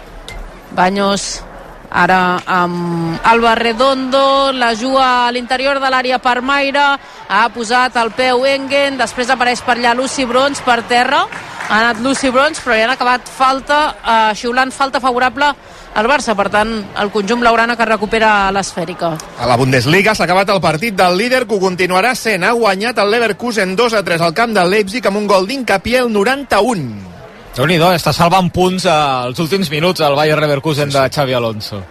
[0.76, 1.44] Baños
[1.90, 6.86] ara amb Alba Redondo, la juga a l'interior de l'àrea per Maire,
[7.30, 11.26] ha posat el peu Engen, després apareix per allà Lucy Brons per terra,
[11.70, 15.54] ha anat Lucy Brons, però hi han acabat falta, eh, xiulant falta favorable
[15.96, 16.72] al Barça, per tant,
[17.02, 19.16] el conjunt blaugrana que recupera l'esfèrica.
[19.42, 22.44] A la Bundesliga s'ha acabat el partit del líder que ho continuarà sent.
[22.44, 26.06] Ha guanyat el Leverkusen 2 a 3 al camp del Leipzig amb un gol d'Incapié
[26.06, 27.18] al 91.
[27.56, 31.82] Déu nhi està salvant punts als últims minuts al Bayer Leverkusen de Xavi Alonso.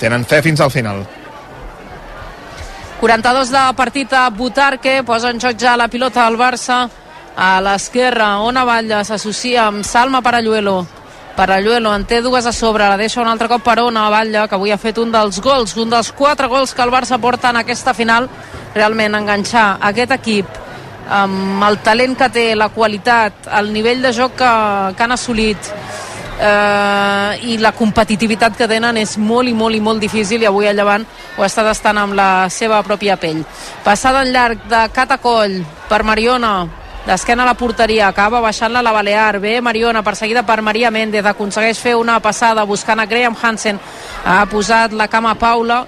[0.00, 1.04] Tenen fe fins al final.
[3.00, 6.86] 42 de partit a Butarque, posa en joc ja la pilota al Barça
[7.36, 10.86] a l'esquerra, Ona Batlle s'associa amb Salma Paralluelo.
[11.36, 14.56] Paralluelo en té dues a sobre, la deixa un altre cop per Ona Batlle, que
[14.56, 17.60] avui ha fet un dels gols, un dels quatre gols que el Barça porta en
[17.60, 18.30] aquesta final,
[18.74, 20.65] realment enganxar aquest equip
[21.08, 24.52] amb el talent que té, la qualitat, el nivell de joc que,
[24.96, 25.70] que han assolit
[26.40, 30.66] eh, i la competitivitat que tenen és molt i molt i molt difícil i avui
[30.66, 33.44] el Llevant ho està tastant amb la seva pròpia pell.
[33.84, 36.56] Passada en llarg de Catacoll per Mariona,
[37.06, 41.78] d'esquena a la porteria, acaba baixant-la la Balear, bé Mariona, perseguida per Maria Méndez, aconsegueix
[41.78, 43.78] fer una passada buscant a Graham Hansen,
[44.24, 45.84] ha posat la cama a Paula,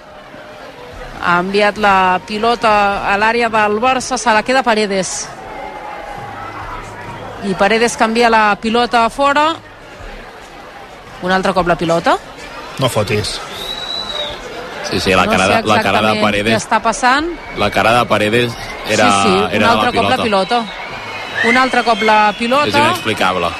[1.22, 2.72] ha enviat la pilota
[3.12, 5.28] a l'àrea del Barça, se la queda Paredes.
[7.48, 9.52] I Paredes canvia la pilota a fora,
[11.22, 12.16] un altre cop la pilota.
[12.78, 13.38] No fotis.
[14.90, 17.26] Sí, sí, la no cara, de, la cara de exactament què Paredes, està passant.
[17.58, 18.52] la cara de Paredes
[18.88, 20.16] era, sí, sí, un era altre la cop pilota.
[20.16, 20.60] la pilota.
[21.48, 22.78] Un altre cop la És pilota.
[22.78, 23.50] inexplicable.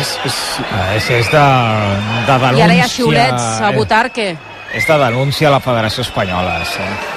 [0.00, 0.34] És, és,
[0.96, 1.44] és, és de,
[2.26, 2.58] de denúncia...
[2.58, 4.36] I ara hi ha xiulets a Butarque.
[4.74, 7.15] És de denúncia a la Federació Espanyola, sí.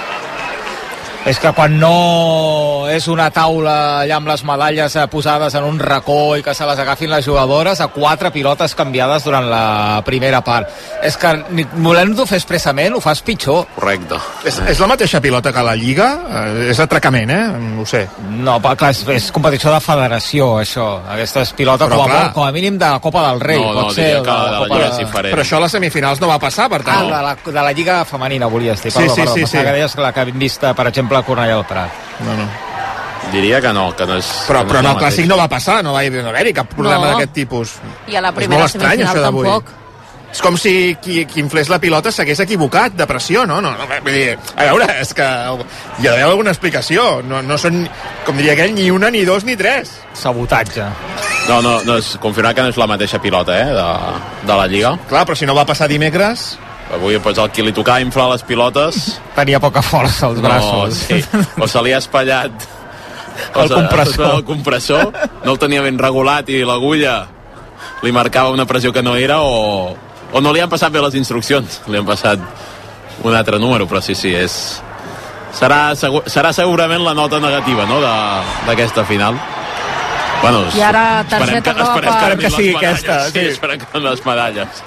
[1.27, 5.77] És que quan no és una taula allà amb les medalles eh, posades en un
[5.79, 10.39] racó i que se les agafin les jugadores a quatre pilotes canviades durant la primera
[10.45, 10.69] part.
[11.03, 11.33] És que
[11.75, 13.65] volent-ho fer expressament ho fas pitjor.
[13.75, 14.17] Correcte.
[14.47, 16.07] És, és la mateixa pilota que la Lliga?
[16.29, 17.43] Eh, és atracament, eh?
[17.81, 18.05] Ho sé.
[18.39, 20.87] No, però clar, és, és competició de federació, això.
[21.13, 22.31] Aquesta és pilota Però com a, clar.
[22.39, 23.59] com a mínim de la Copa del Rei.
[23.61, 25.35] No, no, pot ser, diria o que de de la Copa Lliga de- és diferent.
[25.35, 27.11] Però això a les semifinals no va passar, per Ah, tant...
[27.11, 28.91] de la, de la Lliga Femenina, volies dir.
[28.91, 29.57] Sí, Perdó, sí, perdó, sí, sí.
[29.57, 31.89] que deies la que hem vist, per exemple, a Cornellà del Prat.
[32.25, 32.47] No, no.
[33.33, 34.25] Diria que no, que no és...
[34.47, 36.37] Però, que però és en el Clàssic no va passar, no va haver- no va
[36.37, 37.11] haver-hi cap problema No.
[37.17, 37.75] d'aquest tipus.
[38.07, 39.45] I a la És primera molt estrany, això d'avui.
[39.45, 39.75] tampoc.
[40.31, 43.59] És com si qui, qui inflés la pilota s'hagués equivocat de pressió, no?
[43.61, 47.21] no, no vull dir, a veure, és que hi ha d'haver alguna explicació.
[47.25, 47.79] No, no són,
[48.27, 49.89] com diria aquell, ni una, ni dos, ni tres.
[50.13, 50.85] Sabotatge.
[51.49, 53.87] No, no, no és, confirmar que no és la mateixa pilota, eh, de,
[54.45, 54.93] de la Lliga.
[55.09, 56.57] Clar, però si no va passar dimecres...
[56.93, 59.19] Avui, pues, el qui li tocava inflar les pilotes...
[59.35, 61.03] Tenia poca força als braços.
[61.09, 61.43] No, sí.
[61.61, 62.65] O se li ha espatllat
[63.55, 64.25] El compressor.
[64.35, 65.13] El compressor
[65.45, 67.21] no el tenia ben regulat i l'agulla
[68.03, 69.93] li marcava una pressió que no era o,
[70.33, 72.41] o no li han passat bé les instruccions li han passat
[73.23, 74.57] un altre número però sí, sí, és
[75.55, 79.39] serà, segur, serà segurament la nota negativa no, de- d'aquesta final
[80.41, 83.45] bueno, I ara targeta esperem que, esperem per- que, que sigui aquesta, sí, sí.
[83.55, 84.83] esperem que les medalles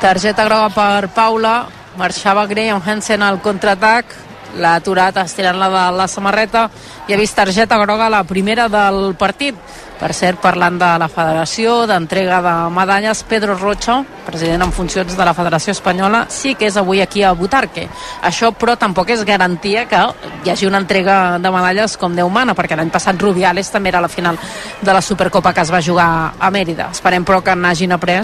[0.00, 1.66] Targeta groga per Paula,
[1.96, 4.12] marxava Graham Hansen al contraatac,
[4.60, 6.66] l'ha aturat estirant-la de la samarreta
[7.08, 9.56] i ha vist targeta groga la primera del partit.
[9.96, 15.24] Per cert, parlant de la federació, d'entrega de medalles, Pedro Rocha, president en funcions de
[15.24, 17.86] la Federació Espanyola, sí que és avui aquí a Butarque.
[18.20, 20.02] Això, però, tampoc és garantia que
[20.44, 24.04] hi hagi una entrega de medalles com Déu mana, perquè l'any passat Rubiales també era
[24.04, 24.36] la final
[24.82, 26.90] de la Supercopa que es va jugar a Mèrida.
[26.92, 28.20] Esperem, però, que n'hagin après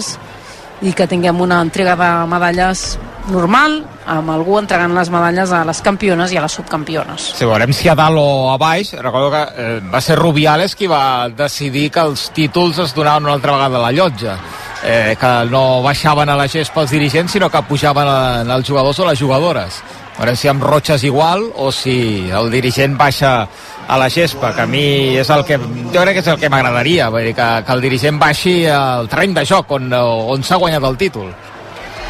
[0.83, 2.97] i que tinguem una entrega de medalles
[3.31, 7.29] normal, amb algú entregant les medalles a les campiones i a les subcampiones.
[7.37, 10.89] Si veurem si a dalt o a baix, recordo que eh, va ser Rubiales qui
[10.91, 14.37] va decidir que els títols es donaven una altra vegada a la llotja.
[14.83, 18.99] Eh, que no baixaven a la gespa els dirigents, sinó que pujaven a, els jugadors
[18.99, 19.77] o les jugadores.
[20.17, 23.47] Veurem si amb és igual o si el dirigent baixa
[23.87, 26.49] a la gespa, que a mi és el que jo crec que és el que
[26.49, 30.55] m'agradaria, vull dir que, que el dirigent baixi al terreny de joc on, on s'ha
[30.57, 31.33] guanyat el títol.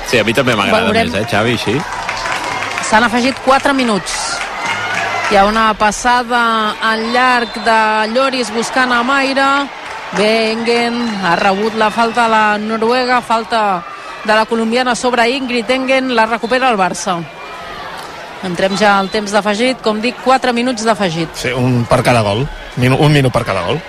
[0.08, 1.12] sí, a mi també m'agrada Veurem.
[1.12, 1.82] més, eh, Xavi, així
[2.90, 4.12] S'han afegit 4 minuts.
[5.32, 9.68] Hi ha una passada al llarg de Lloris buscant a Maire.
[10.18, 13.84] Bengen ha rebut la falta a la Noruega, falta
[14.24, 17.18] de la colombiana sobre Ingrid Engen, la recupera el Barça.
[18.44, 21.32] Entrem ja al temps d'afegit, com dic, 4 minuts d'afegit.
[21.40, 22.44] Sí, un per cada gol.
[22.82, 23.80] Minu, un minut per cada gol.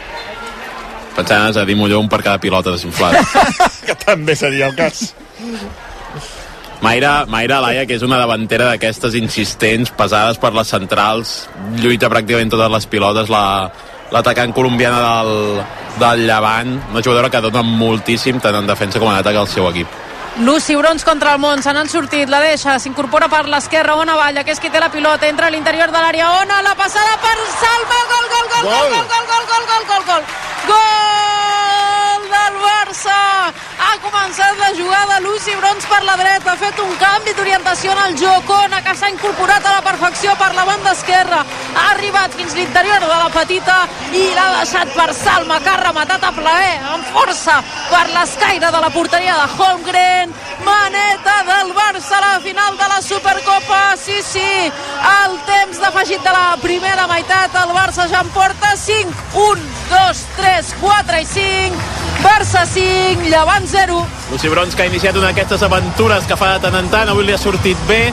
[1.14, 3.20] pensant a dir millor un per cada pilota desinflada
[3.86, 5.14] Que també seria el cas.
[6.82, 11.34] Mayra, Mayra Laia, que és una davantera d'aquestes insistents, pesades per les centrals,
[11.80, 13.44] lluita pràcticament totes les pilotes, la,
[14.12, 15.62] l'atacant colombiana del,
[16.02, 19.68] del Llevant, una jugadora que dona moltíssim tant en defensa com en atac al seu
[19.70, 19.88] equip.
[20.40, 24.42] Lucy Brons contra el món, se n'han sortit, la deixa, s'incorpora per l'esquerra, Ona Valla,
[24.42, 27.36] que és qui té la pilota, entra a l'interior de l'àrea, Ona, la passada per
[27.60, 30.26] Salma, gol, gol, gol, gol, gol, gol, gol, gol, gol, gol, gol,
[30.72, 31.33] gol
[32.34, 33.18] del Barça!
[33.84, 38.00] Ha començat la jugada Lucy Brons per la dreta, ha fet un canvi d'orientació en
[38.04, 41.42] el joc, Ona, que s'ha incorporat a la perfecció per la banda esquerra,
[41.74, 43.76] ha arribat fins l'interior de la petita
[44.12, 47.60] i l'ha deixat per Salma, que ha rematat a plaer, amb força,
[47.92, 53.00] per l'escaire de la porteria de Holmgren, maneta del Barça a la final de la
[53.02, 53.82] Supercopa.
[54.00, 54.70] Sí, sí,
[55.14, 57.54] el temps d'afegit de la primera meitat.
[57.64, 61.93] El Barça ja en porta 5 1, 2, 3, 4 i 5
[62.24, 63.98] Barça 5, Llevant 0
[64.30, 67.26] Lucy Brons, que ha iniciat una d'aquestes aventures que fa de tant en tant, avui
[67.26, 68.06] li ha sortit bé.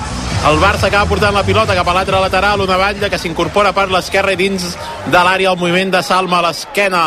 [0.50, 3.88] El Barça acaba portant la pilota cap a l'altre lateral, una batlla que s'incorpora per
[3.90, 4.74] l'esquerra dins
[5.08, 7.06] de l'àrea el moviment de Salma a l'esquena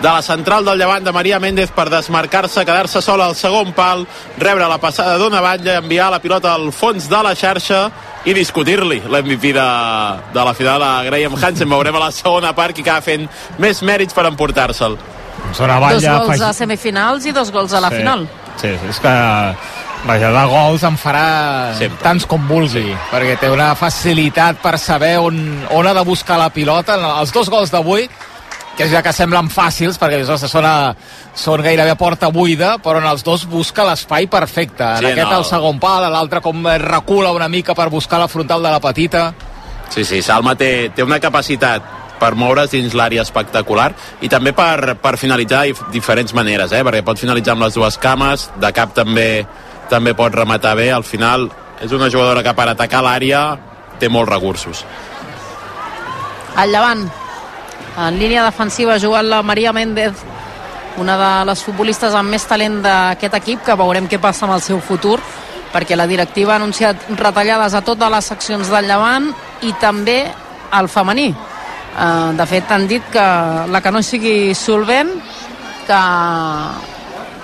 [0.00, 4.06] de la central del llevant de Maria Méndez per desmarcar-se, quedar-se sola al segon pal,
[4.40, 7.84] rebre la passada d'una batlla, enviar la pilota al fons de la xarxa
[8.24, 9.70] i discutir-li l'MVP de,
[10.34, 11.68] de la final a Graham Hansen.
[11.68, 13.28] Veurem a la segona part qui acaba fent
[13.60, 14.98] més mèrits per emportar-se'l.
[15.54, 17.96] Zona dos gols afegi- a semifinals i dos gols a la Sí.
[17.96, 18.28] final
[18.60, 19.08] Sí, sí, és que
[20.06, 22.02] vaja, de gols en farà Sempre.
[22.02, 26.50] tants com vulgui, perquè té una facilitat per saber on, on ha de buscar la
[26.50, 26.94] pilota.
[27.20, 28.08] Els dos gols d'avui,
[28.76, 30.94] que ja que semblen fàcils, perquè ostres, són, a,
[31.34, 34.84] són gairebé a porta buida, però en els dos busca l'espai perfecte.
[34.84, 35.36] En Sí, aquest no.
[35.38, 38.80] al segon pal, en l'altre com recula una mica per buscar la frontal de la
[38.80, 39.32] petita.
[39.88, 41.82] Sí, sí, Salma té, té una capacitat
[42.20, 43.90] per moure's dins l'àrea espectacular
[44.20, 46.84] i també per, per finalitzar de dif- diferents maneres, eh?
[46.84, 49.46] perquè pot finalitzar amb les dues cames, de cap també
[49.90, 51.48] també pot rematar bé, al final
[51.82, 53.40] és una jugadora que per atacar l'àrea
[53.98, 54.84] té molts recursos.
[56.56, 57.08] al Llevant
[57.98, 60.14] en línia defensiva jugant la Maria Méndez
[60.98, 64.62] una de les futbolistes amb més talent d'aquest equip que veurem què passa amb el
[64.62, 65.18] seu futur
[65.72, 69.30] perquè la directiva ha anunciat retallades a totes les seccions del Llevant
[69.62, 70.24] i també
[70.70, 71.30] al femení
[71.90, 73.26] Eh, de fet han dit que
[73.70, 75.10] la que no sigui solvent
[75.86, 76.00] que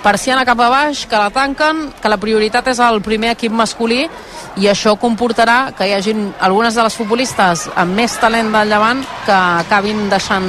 [0.03, 4.05] persiana cap a baix, que la tanquen, que la prioritat és el primer equip masculí
[4.57, 9.03] i això comportarà que hi hagin algunes de les futbolistes amb més talent del Llevant
[9.25, 10.47] que acabin deixant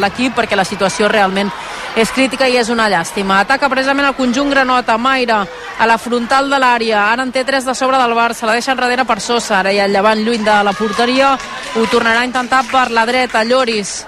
[0.00, 1.52] l'equip perquè la situació realment
[1.94, 3.38] és crítica i és una llàstima.
[3.44, 5.44] Ataca precisament el conjunt Granota, Maire,
[5.78, 7.04] a la frontal de l'àrea.
[7.12, 9.60] Ara en té tres de sobre del Barça, la deixa enrere per Sosa.
[9.60, 11.36] Ara hi ha el Llevant lluny de la porteria.
[11.74, 13.42] Ho tornarà a intentar per la dreta.
[13.42, 14.04] Lloris,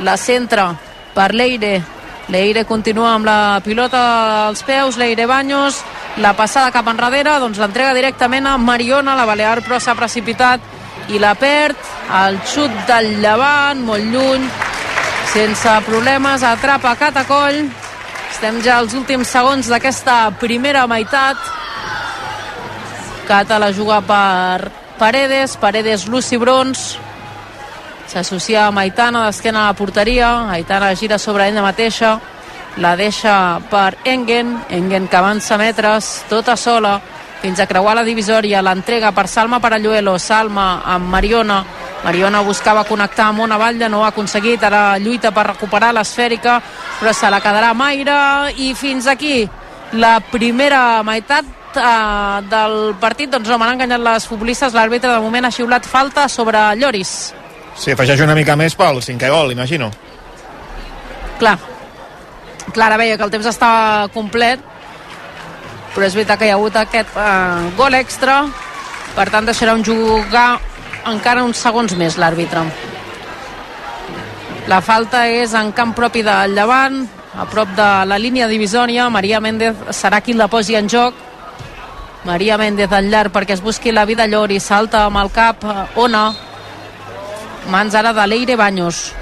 [0.00, 0.74] la centra
[1.14, 1.82] per Leire.
[2.28, 5.78] Leire continua amb la pilota als peus, Leire Baños,
[6.18, 10.60] la passada cap enrere, doncs l'entrega directament a Mariona, la Balear però s'ha precipitat
[11.08, 11.78] i la perd,
[12.24, 14.48] el xut del Llevant, molt lluny,
[15.32, 17.62] sense problemes, atrapa Catacoll.
[18.32, 21.38] Estem ja als últims segons d'aquesta primera meitat.
[23.26, 27.05] Cata la juga per Paredes, Paredes Lucy Brons.
[28.06, 30.50] S'associa amb Aitana d'esquena a la porteria.
[30.50, 32.18] Aitana gira sobre ella mateixa.
[32.76, 34.56] La deixa per Engen.
[34.70, 37.00] Engen que avança metres, tota sola,
[37.40, 38.62] fins a creuar la divisòria.
[38.62, 40.18] L'entrega per Salma Paralluelo.
[40.18, 41.64] Salma amb Mariona
[42.04, 46.60] Mariona buscava connectar amb una batlla, no ho ha aconseguit, ara lluita per recuperar l'esfèrica,
[47.00, 49.48] però se la quedarà Maire, i fins aquí
[49.98, 55.48] la primera meitat eh, del partit, doncs no, m'han enganyat les futbolistes, l'àrbitre de moment
[55.48, 57.16] ha xiulat falta sobre Lloris.
[57.76, 59.90] Sí, afegeix una mica més pel cinquè gol, imagino.
[61.40, 61.58] Clar,
[62.72, 64.62] Clara veia que el temps estava complet,
[65.94, 68.40] però és veritat que hi ha hagut aquest eh, gol extra,
[69.16, 70.48] per tant deixarem jugar
[71.06, 72.64] encara uns segons més l'àrbitre.
[74.66, 77.04] La falta és en camp propi del Llevant,
[77.36, 79.10] a prop de la línia divisòria.
[79.12, 81.14] Maria Méndez serà qui la posi en joc.
[82.26, 84.58] Maria Méndez al llarg perquè es busqui la vida Llori.
[84.58, 86.24] Salta amb el cap eh, Ona.
[87.68, 89.12] Mans ara de Leire Baños.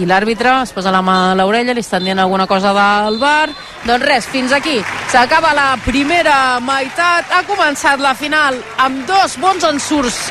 [0.00, 3.50] i l'àrbitre es posa la mà a l'orella, li estan dient alguna cosa del bar.
[3.84, 4.78] Doncs res, fins aquí.
[5.12, 7.28] S'acaba la primera meitat.
[7.34, 10.30] Ha començat la final amb dos bons ensurts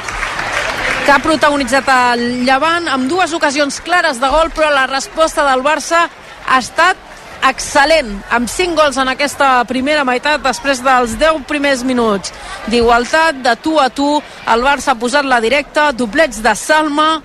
[1.05, 5.63] que ha protagonitzat el Llevant amb dues ocasions clares de gol, però la resposta del
[5.65, 6.07] Barça
[6.47, 7.09] ha estat
[7.47, 12.33] excel·lent, amb 5 gols en aquesta primera meitat després dels 10 primers minuts
[12.67, 17.21] d'igualtat, de tu a tu el Barça ha posat la directa, doblets de Salma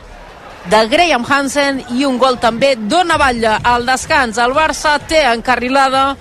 [0.71, 4.39] de Graham Hansen i un gol també d'Ona Batlle al descans.
[4.41, 6.15] El Barça té encarrilada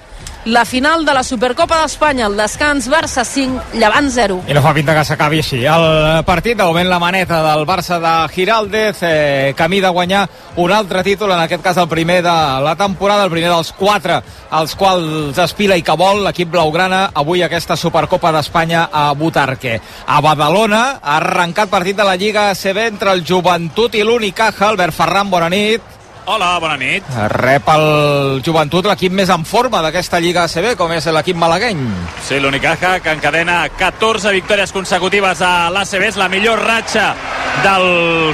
[0.46, 4.42] la final de la Supercopa d'Espanya, el descans Barça 5, Llevant 0.
[4.48, 5.62] I no fa pinta que s'acabi així.
[5.64, 10.28] El partit, de moment la maneta del Barça de Giraldez, eh, camí de guanyar
[10.58, 14.22] un altre títol, en aquest cas el primer de la temporada, el primer dels quatre
[14.52, 19.80] als quals aspira i que vol l'equip blaugrana avui aquesta Supercopa d'Espanya a Butarque.
[20.08, 24.68] A Badalona ha arrencat partit de la Lliga ACB entre el Joventut i l'Unicaja.
[24.68, 26.03] Albert Ferran, bona nit.
[26.26, 27.04] Hola, bona nit.
[27.34, 31.82] Rep el Joventut l'equip més en forma d'aquesta Lliga ACB, com és l'equip malagueny.
[32.24, 37.10] Sí, l'Unicaja, que encadena 14 victòries consecutives a l'ACB, és la millor ratxa
[37.66, 37.88] del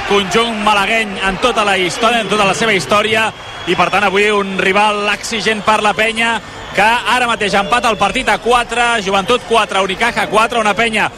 [0.06, 3.26] conjunt malagueny en tota la història, en tota la seva història,
[3.66, 6.36] i per tant avui un rival exigent per la penya,
[6.76, 11.10] que ara mateix empata el partit a 4, Joventut 4, Unicaja 4, una penya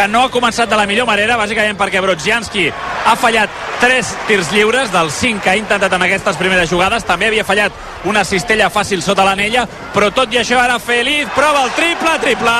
[0.00, 4.48] que no ha començat de la millor manera, bàsicament perquè Brodzianski ha fallat 3 tirs
[4.54, 7.04] lliures dels 5 que ha intentat en aquestes primeres jugades.
[7.04, 11.66] També havia fallat una cistella fàcil sota l'anella, però tot i això ara Feliz prova
[11.66, 12.54] el triple, triple,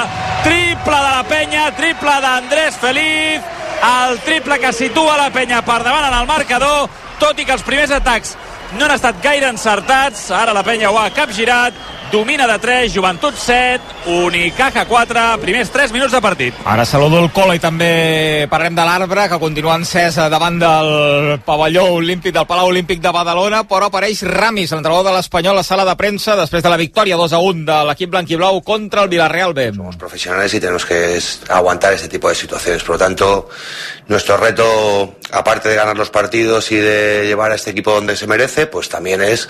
[0.44, 3.48] triple de la penya, triple d'Andrés Feliz,
[3.88, 6.90] el triple que situa la penya per davant en el marcador,
[7.22, 8.36] tot i que els primers atacs
[8.76, 11.72] no han estat gaire encertats, ara la penya ho ha capgirat,
[12.10, 16.54] domina de 3, Joventut 7, Unicaja 4, primers 3 minuts de partit.
[16.64, 21.86] Ara saludo el Cola i també parlem de l'arbre, que continua encès davant del pavelló
[22.00, 25.86] olímpic del Palau Olímpic de Badalona, però apareix Ramis, l'entrenador de l'Espanyol, a la sala
[25.86, 29.54] de premsa, després de la victòria 2 a 1 de l'equip blanquiblau contra el Villarreal
[29.54, 29.70] B.
[29.76, 32.82] Somos profesionales y tenemos que aguantar este tipo de situaciones.
[32.82, 33.48] Por lo tanto,
[34.08, 38.26] nuestro reto, aparte de ganar los partidos y de llevar a este equipo donde se
[38.26, 39.48] merece, pues también es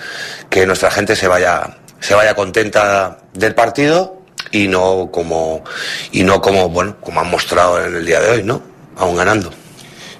[0.49, 4.17] que nuestra gente se vaya se vaya contenta del partido
[4.51, 5.63] y no como
[6.11, 8.61] y no como bueno como han mostrado en el día de hoy no
[8.97, 9.51] aún ganando.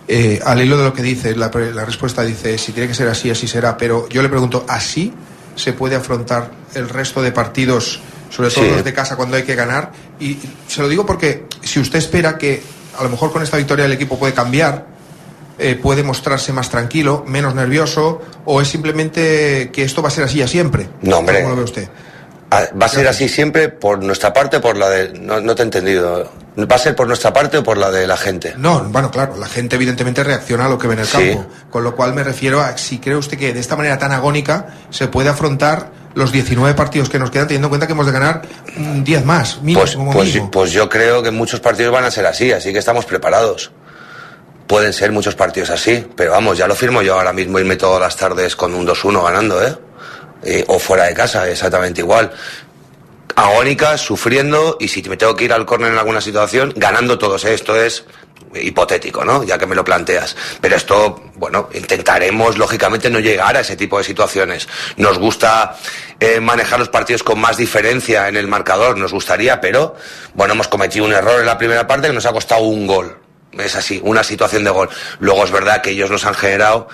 [0.08, 3.08] Eh, al hilo de lo que dice la, la, respuesta dice si tiene que ser
[3.08, 5.14] así así será pero yo le pregunto así
[5.56, 8.72] se puede afrontar el resto de partidos sobre todo sí.
[8.72, 12.38] los de casa cuando hay que ganar y se lo digo porque si usted espera
[12.38, 12.62] que
[12.98, 14.86] a lo mejor con esta victoria el equipo puede cambiar
[15.62, 20.24] eh, puede mostrarse más tranquilo, menos nervioso, o es simplemente que esto va a ser
[20.26, 20.90] así ya siempre?
[21.02, 21.38] No, hombre.
[21.42, 21.90] ¿Cómo lo ve usted?
[22.54, 25.18] Va a ser así siempre por nuestra parte, por la de.
[25.18, 26.30] No, no, te he entendido.
[26.60, 28.54] ¿Va a ser por nuestra parte o por la de la gente?
[28.58, 31.30] No, bueno, claro, la gente evidentemente reacciona a lo que ve en el Sí.
[31.34, 31.46] campo.
[31.70, 34.68] Con lo cual me refiero a si cree usted que de esta manera tan agónica
[34.90, 38.12] se puede afrontar los 19 partidos que nos quedan, teniendo en cuenta que hemos de
[38.12, 38.42] ganar
[38.76, 40.52] mm, 10 más, mínimo, Pues, como pues, mínimo.
[40.52, 43.72] pues yo creo que muchos partidos van a ser así, así que estamos preparados.
[44.72, 48.00] Pueden ser muchos partidos así, pero vamos, ya lo firmo yo ahora mismo irme todas
[48.00, 50.64] las tardes con un 2-1 ganando, ¿eh?
[50.70, 52.32] O fuera de casa, exactamente igual.
[53.36, 57.44] Agónica, sufriendo, y si me tengo que ir al córner en alguna situación, ganando todos,
[57.44, 57.54] ¿eh?
[57.54, 58.06] Esto es
[58.56, 59.44] hipotético, ¿no?
[59.44, 60.38] Ya que me lo planteas.
[60.62, 64.70] Pero esto, bueno, intentaremos, lógicamente, no llegar a ese tipo de situaciones.
[64.96, 65.76] Nos gusta
[66.18, 69.98] eh, manejar los partidos con más diferencia en el marcador, nos gustaría, pero,
[70.34, 73.21] bueno, hemos cometido un error en la primera parte que nos ha costado un gol.
[73.58, 74.90] Es así, una situación de gol.
[75.20, 76.88] Luego es verdad que ellos nos han generado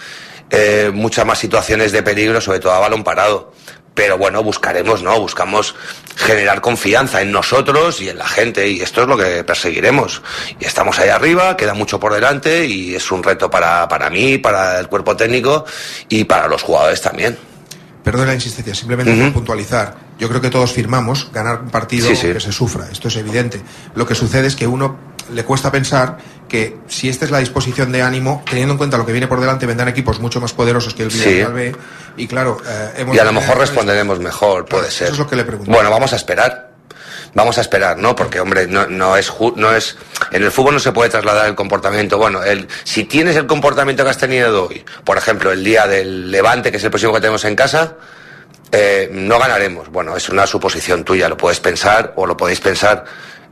[0.49, 3.53] eh, muchas más situaciones de peligro, sobre todo a balón parado.
[3.93, 5.19] Pero bueno, buscaremos, ¿no?
[5.19, 5.73] Buscamos
[6.15, 10.21] generar confianza en nosotros y en la gente y esto es lo que perseguiremos.
[10.59, 14.37] Y estamos ahí arriba, queda mucho por delante y es un reto para, para mí,
[14.37, 15.65] para el cuerpo técnico
[16.09, 17.46] y para los jugadores también.
[18.07, 19.95] Perdón la insistencia, simplemente por puntualizar.
[20.17, 22.31] Yo creo que todos firmamos ganar un partido Sí, sí.
[22.31, 22.87] que se sufra.
[22.89, 23.61] Esto es evidente.
[23.95, 24.95] Lo que sucede es que uno
[25.33, 29.05] le cuesta pensar que si esta es la disposición de ánimo, teniendo en cuenta lo
[29.05, 31.17] que viene por delante, vendrán equipos mucho más poderosos que el Sí.
[31.19, 31.75] Villarreal B.
[32.15, 35.07] Y claro, eh, hemos Y a lo mejor responderemos mejor, puede ser.
[35.07, 35.69] Eso es lo que le pregunto.
[35.69, 36.76] Bueno, vamos a esperar.
[37.37, 38.15] Vamos a esperar, ¿no?
[38.15, 39.95] Porque, hombre, no, es, no es.
[40.31, 42.17] En el fútbol no se puede trasladar el comportamiento.
[42.17, 46.31] Bueno, el, si tienes el comportamiento que has tenido hoy, por ejemplo, el día del
[46.31, 47.93] Levante, que es el próximo que tenemos en casa,
[48.71, 49.89] eh, no ganaremos.
[49.89, 53.05] Bueno, es una suposición tuya, lo puedes pensar o lo podéis pensar.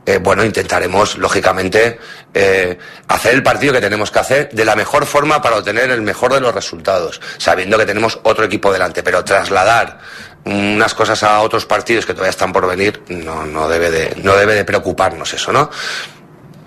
[0.04, 2.00] Eh, bueno, intentaremos, lógicamente,
[2.34, 2.76] eh,
[3.06, 6.32] hacer el partido que tenemos que hacer de la mejor forma para obtener el mejor
[6.32, 9.98] de los resultados, sabiendo que tenemos otro equipo delante, pero trasladar
[10.46, 14.34] unas cosas a otros partidos que todavía están por venir, no, no, debe, de, no
[14.36, 15.70] debe de preocuparnos eso, ¿no?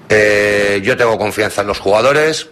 [0.10, 2.50] Eh, yo tengo confianza en los jugadores,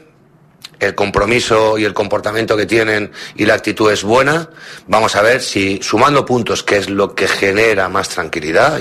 [0.79, 4.49] el compromiso y el comportamiento que tienen y la actitud es buena.
[4.87, 8.79] Vamos a ver si sumando puntos, que es lo que genera más tranquilidad,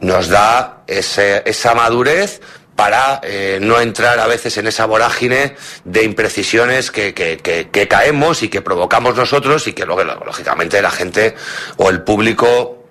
[0.00, 2.40] nos da ese- esa madurez
[2.76, 8.48] para eh, no entrar a veces en esa vorágine de imprecisiones que, que- caemos y
[8.48, 11.34] que provocamos nosotros y que luego, lógicamente, la gente
[11.78, 12.86] o el público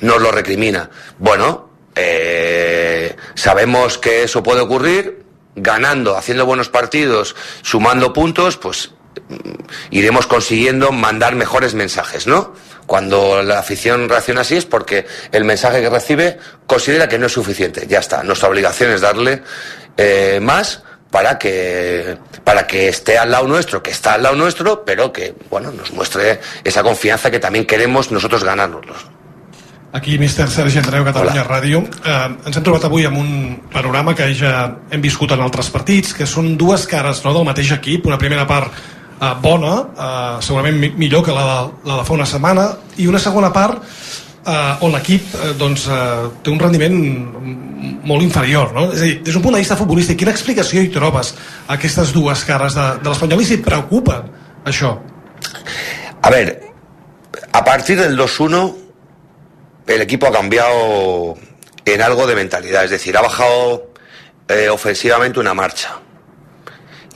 [0.00, 0.88] nos lo recrimina.
[1.18, 5.22] Bueno, eh, sabemos que eso puede ocurrir,
[5.54, 8.92] ganando, haciendo buenos partidos, sumando puntos, pues
[9.28, 9.36] mm,
[9.90, 12.54] iremos consiguiendo mandar mejores mensajes, ¿no?
[12.90, 17.32] Cuando la afición reacciona así es porque el mensaje que recibe considera que no es
[17.32, 17.86] suficiente.
[17.88, 18.24] Ya está.
[18.24, 19.44] Nuestra obligación es darle
[19.96, 24.84] eh, más para que para que esté al lado nuestro, que está al lado nuestro,
[24.84, 29.06] pero que bueno nos muestre esa confianza que también queremos nosotros ganárnoslos.
[29.92, 31.86] Aquí, Mister Sergi Andreu, Catalunya Ràdio.
[32.04, 36.10] Eh, ens hem trobat avui amb un panorama que ja hem viscut en altres partits,
[36.10, 38.10] que són dues cares no, del mateix equip.
[38.10, 38.74] Una primera part
[39.20, 43.06] eh, bona, eh, segurament mi- millor que la de, la de fa una setmana, i
[43.06, 43.82] una segona part
[44.46, 46.96] eh, on l'equip eh, doncs, eh, té un rendiment
[48.04, 48.72] molt inferior.
[48.72, 48.88] No?
[48.92, 51.34] És a dir, des d'un punt de vista futbolístic, quina explicació hi trobes
[51.66, 54.22] a aquestes dues cares de, de l'Espanyol i si et preocupa
[54.64, 54.96] això?
[56.22, 56.60] A ver,
[57.52, 58.74] a partir del 2-1,
[59.86, 61.36] el equipo ha cambiado
[61.84, 63.90] en algo de mentalidad, es decir, ha bajado
[64.48, 65.98] eh, ofensivamente una marcha.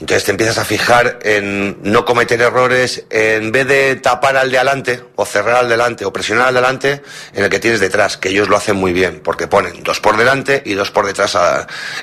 [0.05, 4.59] Entonces te empiezas a fijar en no cometer errores, en vez de tapar al de
[4.59, 7.01] adelante, o cerrar al delante, o presionar al delante,
[7.33, 10.19] en el que tienes detrás, que ellos lo hacen muy bien, porque ponen dos por
[10.19, 11.39] delante y dos por detrás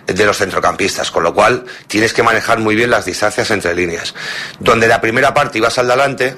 [0.08, 4.16] de los centrocampistas, con lo cual tienes que manejar muy bien las distancias entre líneas.
[4.60, 6.36] Donde la primera parte ibas al delante,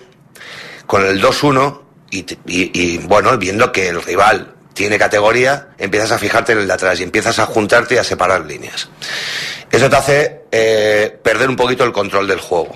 [0.85, 6.11] con el 2-1 y, t- y- y, bueno, viendo que el rival tiene categoría, empiezas
[6.11, 8.89] a fijarte en el de atrás y empiezas a juntarte y a separar líneas.
[9.71, 12.75] Eso te hace eh, perder un poquito el control del juego,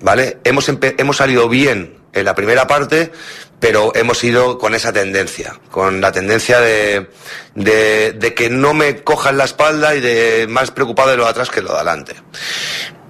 [0.00, 0.38] ¿vale?
[0.44, 3.12] Hemos, hemos salido bien en la primera parte,
[3.60, 7.10] pero hemos ido con esa tendencia, con la tendencia de,
[7.54, 11.30] de, de que no me cojan la espalda y de más preocupado de lo de
[11.30, 12.14] atrás que lo de adelante.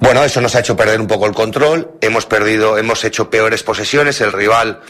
[0.01, 3.63] Bueno, eso nos ha hecho perder un poco el control, hemos perdido, hemos hecho peores
[3.63, 4.81] posesiones, el rival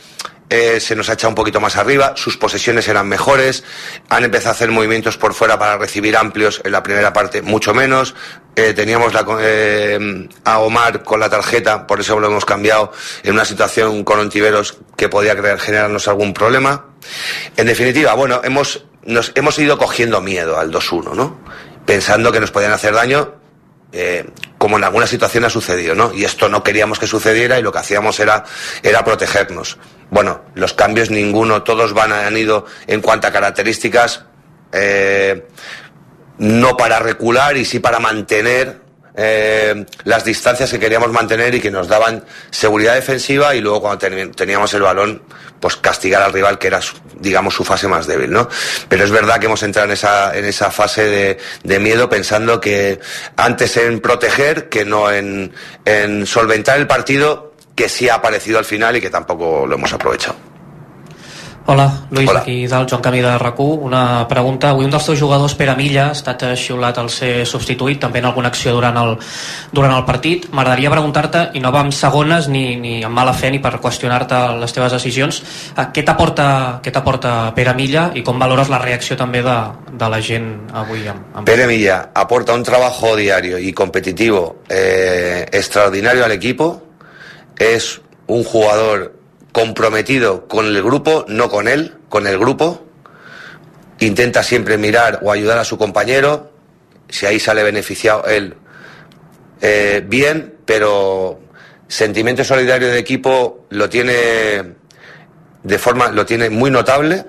[0.51, 3.65] eh, se nos ha echado un poquito más arriba, sus posesiones eran mejores,
[4.09, 7.75] han empezado a hacer movimientos por fuera para recibir amplios en la primera parte, mucho
[7.75, 8.15] menos,
[8.57, 12.93] eh, teníamos la, eh, a Omar con la tarjeta, por eso lo hemos cambiado,
[13.23, 16.87] en una situación con Ontiveros que podía crear, generarnos algún problema.
[17.57, 21.39] En definitiva, bueno, hemos, nos, hemos ido cogiendo miedo al 2-1, ¿no?
[21.87, 23.39] Pensando que nos podían hacer daño
[23.93, 24.29] eh,
[24.59, 26.13] como en alguna situación ha sucedido, ¿no?
[26.13, 28.45] Y esto no queríamos que sucediera y lo que hacíamos era,
[28.83, 29.79] era protegernos.
[30.11, 34.25] Bueno, los cambios ninguno, todos van, han ido en cuanto a características,
[34.73, 35.47] eh,
[36.39, 38.81] no para recular y sí para mantener
[39.21, 44.31] eh, las distancias que queríamos mantener y que nos daban seguridad defensiva y luego cuando
[44.37, 45.23] teníamos el balón,
[45.59, 48.49] pues castigar al rival que era, su- digamos, su fase más débil, ¿no?
[48.89, 52.61] Pero es verdad que hemos entrado en esa, en esa fase de, de miedo pensando
[52.61, 53.01] que
[53.37, 55.53] antes en proteger que no en,
[55.85, 57.48] en solventar el partido
[57.79, 60.35] que sí ha aparecido al final y que tampoco lo hemos aprovechado.
[61.71, 62.41] Hola, Lluís, Hola.
[62.41, 64.71] aquí dalt, Joan Camí de rac Una pregunta.
[64.71, 68.25] Avui un dels teus jugadors, Pere Milla, ha estat xiulat al ser substituït, també en
[68.25, 69.13] alguna acció durant el,
[69.71, 70.49] durant el partit.
[70.51, 74.41] M'agradaria preguntar-te, i no va amb segones ni, ni amb mala fe ni per qüestionar-te
[74.63, 75.43] les teves decisions,
[75.77, 76.49] eh, què t'aporta
[76.83, 79.59] què t'aporta Pere Milla i com valores la reacció també de,
[79.93, 81.47] de la gent avui amb, amb...
[81.47, 86.88] Pere Milla aporta un trabajo diario y competitivo eh, extraordinario al equipo.
[87.59, 89.17] Es un jugador
[89.53, 92.85] comprometido con el grupo, no con él, con el grupo.
[94.01, 96.53] Intenta siempre mirar o ayudar a su compañero.
[97.09, 98.55] Si ahí sale beneficiado él,
[99.61, 101.41] eh, bien, pero
[101.89, 104.75] sentimiento solidario de equipo lo tiene
[105.63, 107.25] de forma, lo tiene muy notable.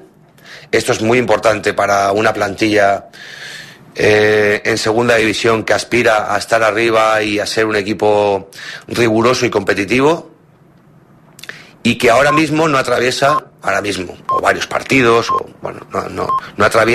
[0.71, 3.07] Esto es muy importante para una plantilla
[3.95, 8.49] eh, en segunda división que aspira a estar arriba y a ser un equipo
[8.87, 10.31] riguroso y competitivo
[11.83, 16.27] y que ahora mismo no atraviesa, ahora mismo, o varios partidos, o bueno, no, no,
[16.57, 16.85] no atraviesa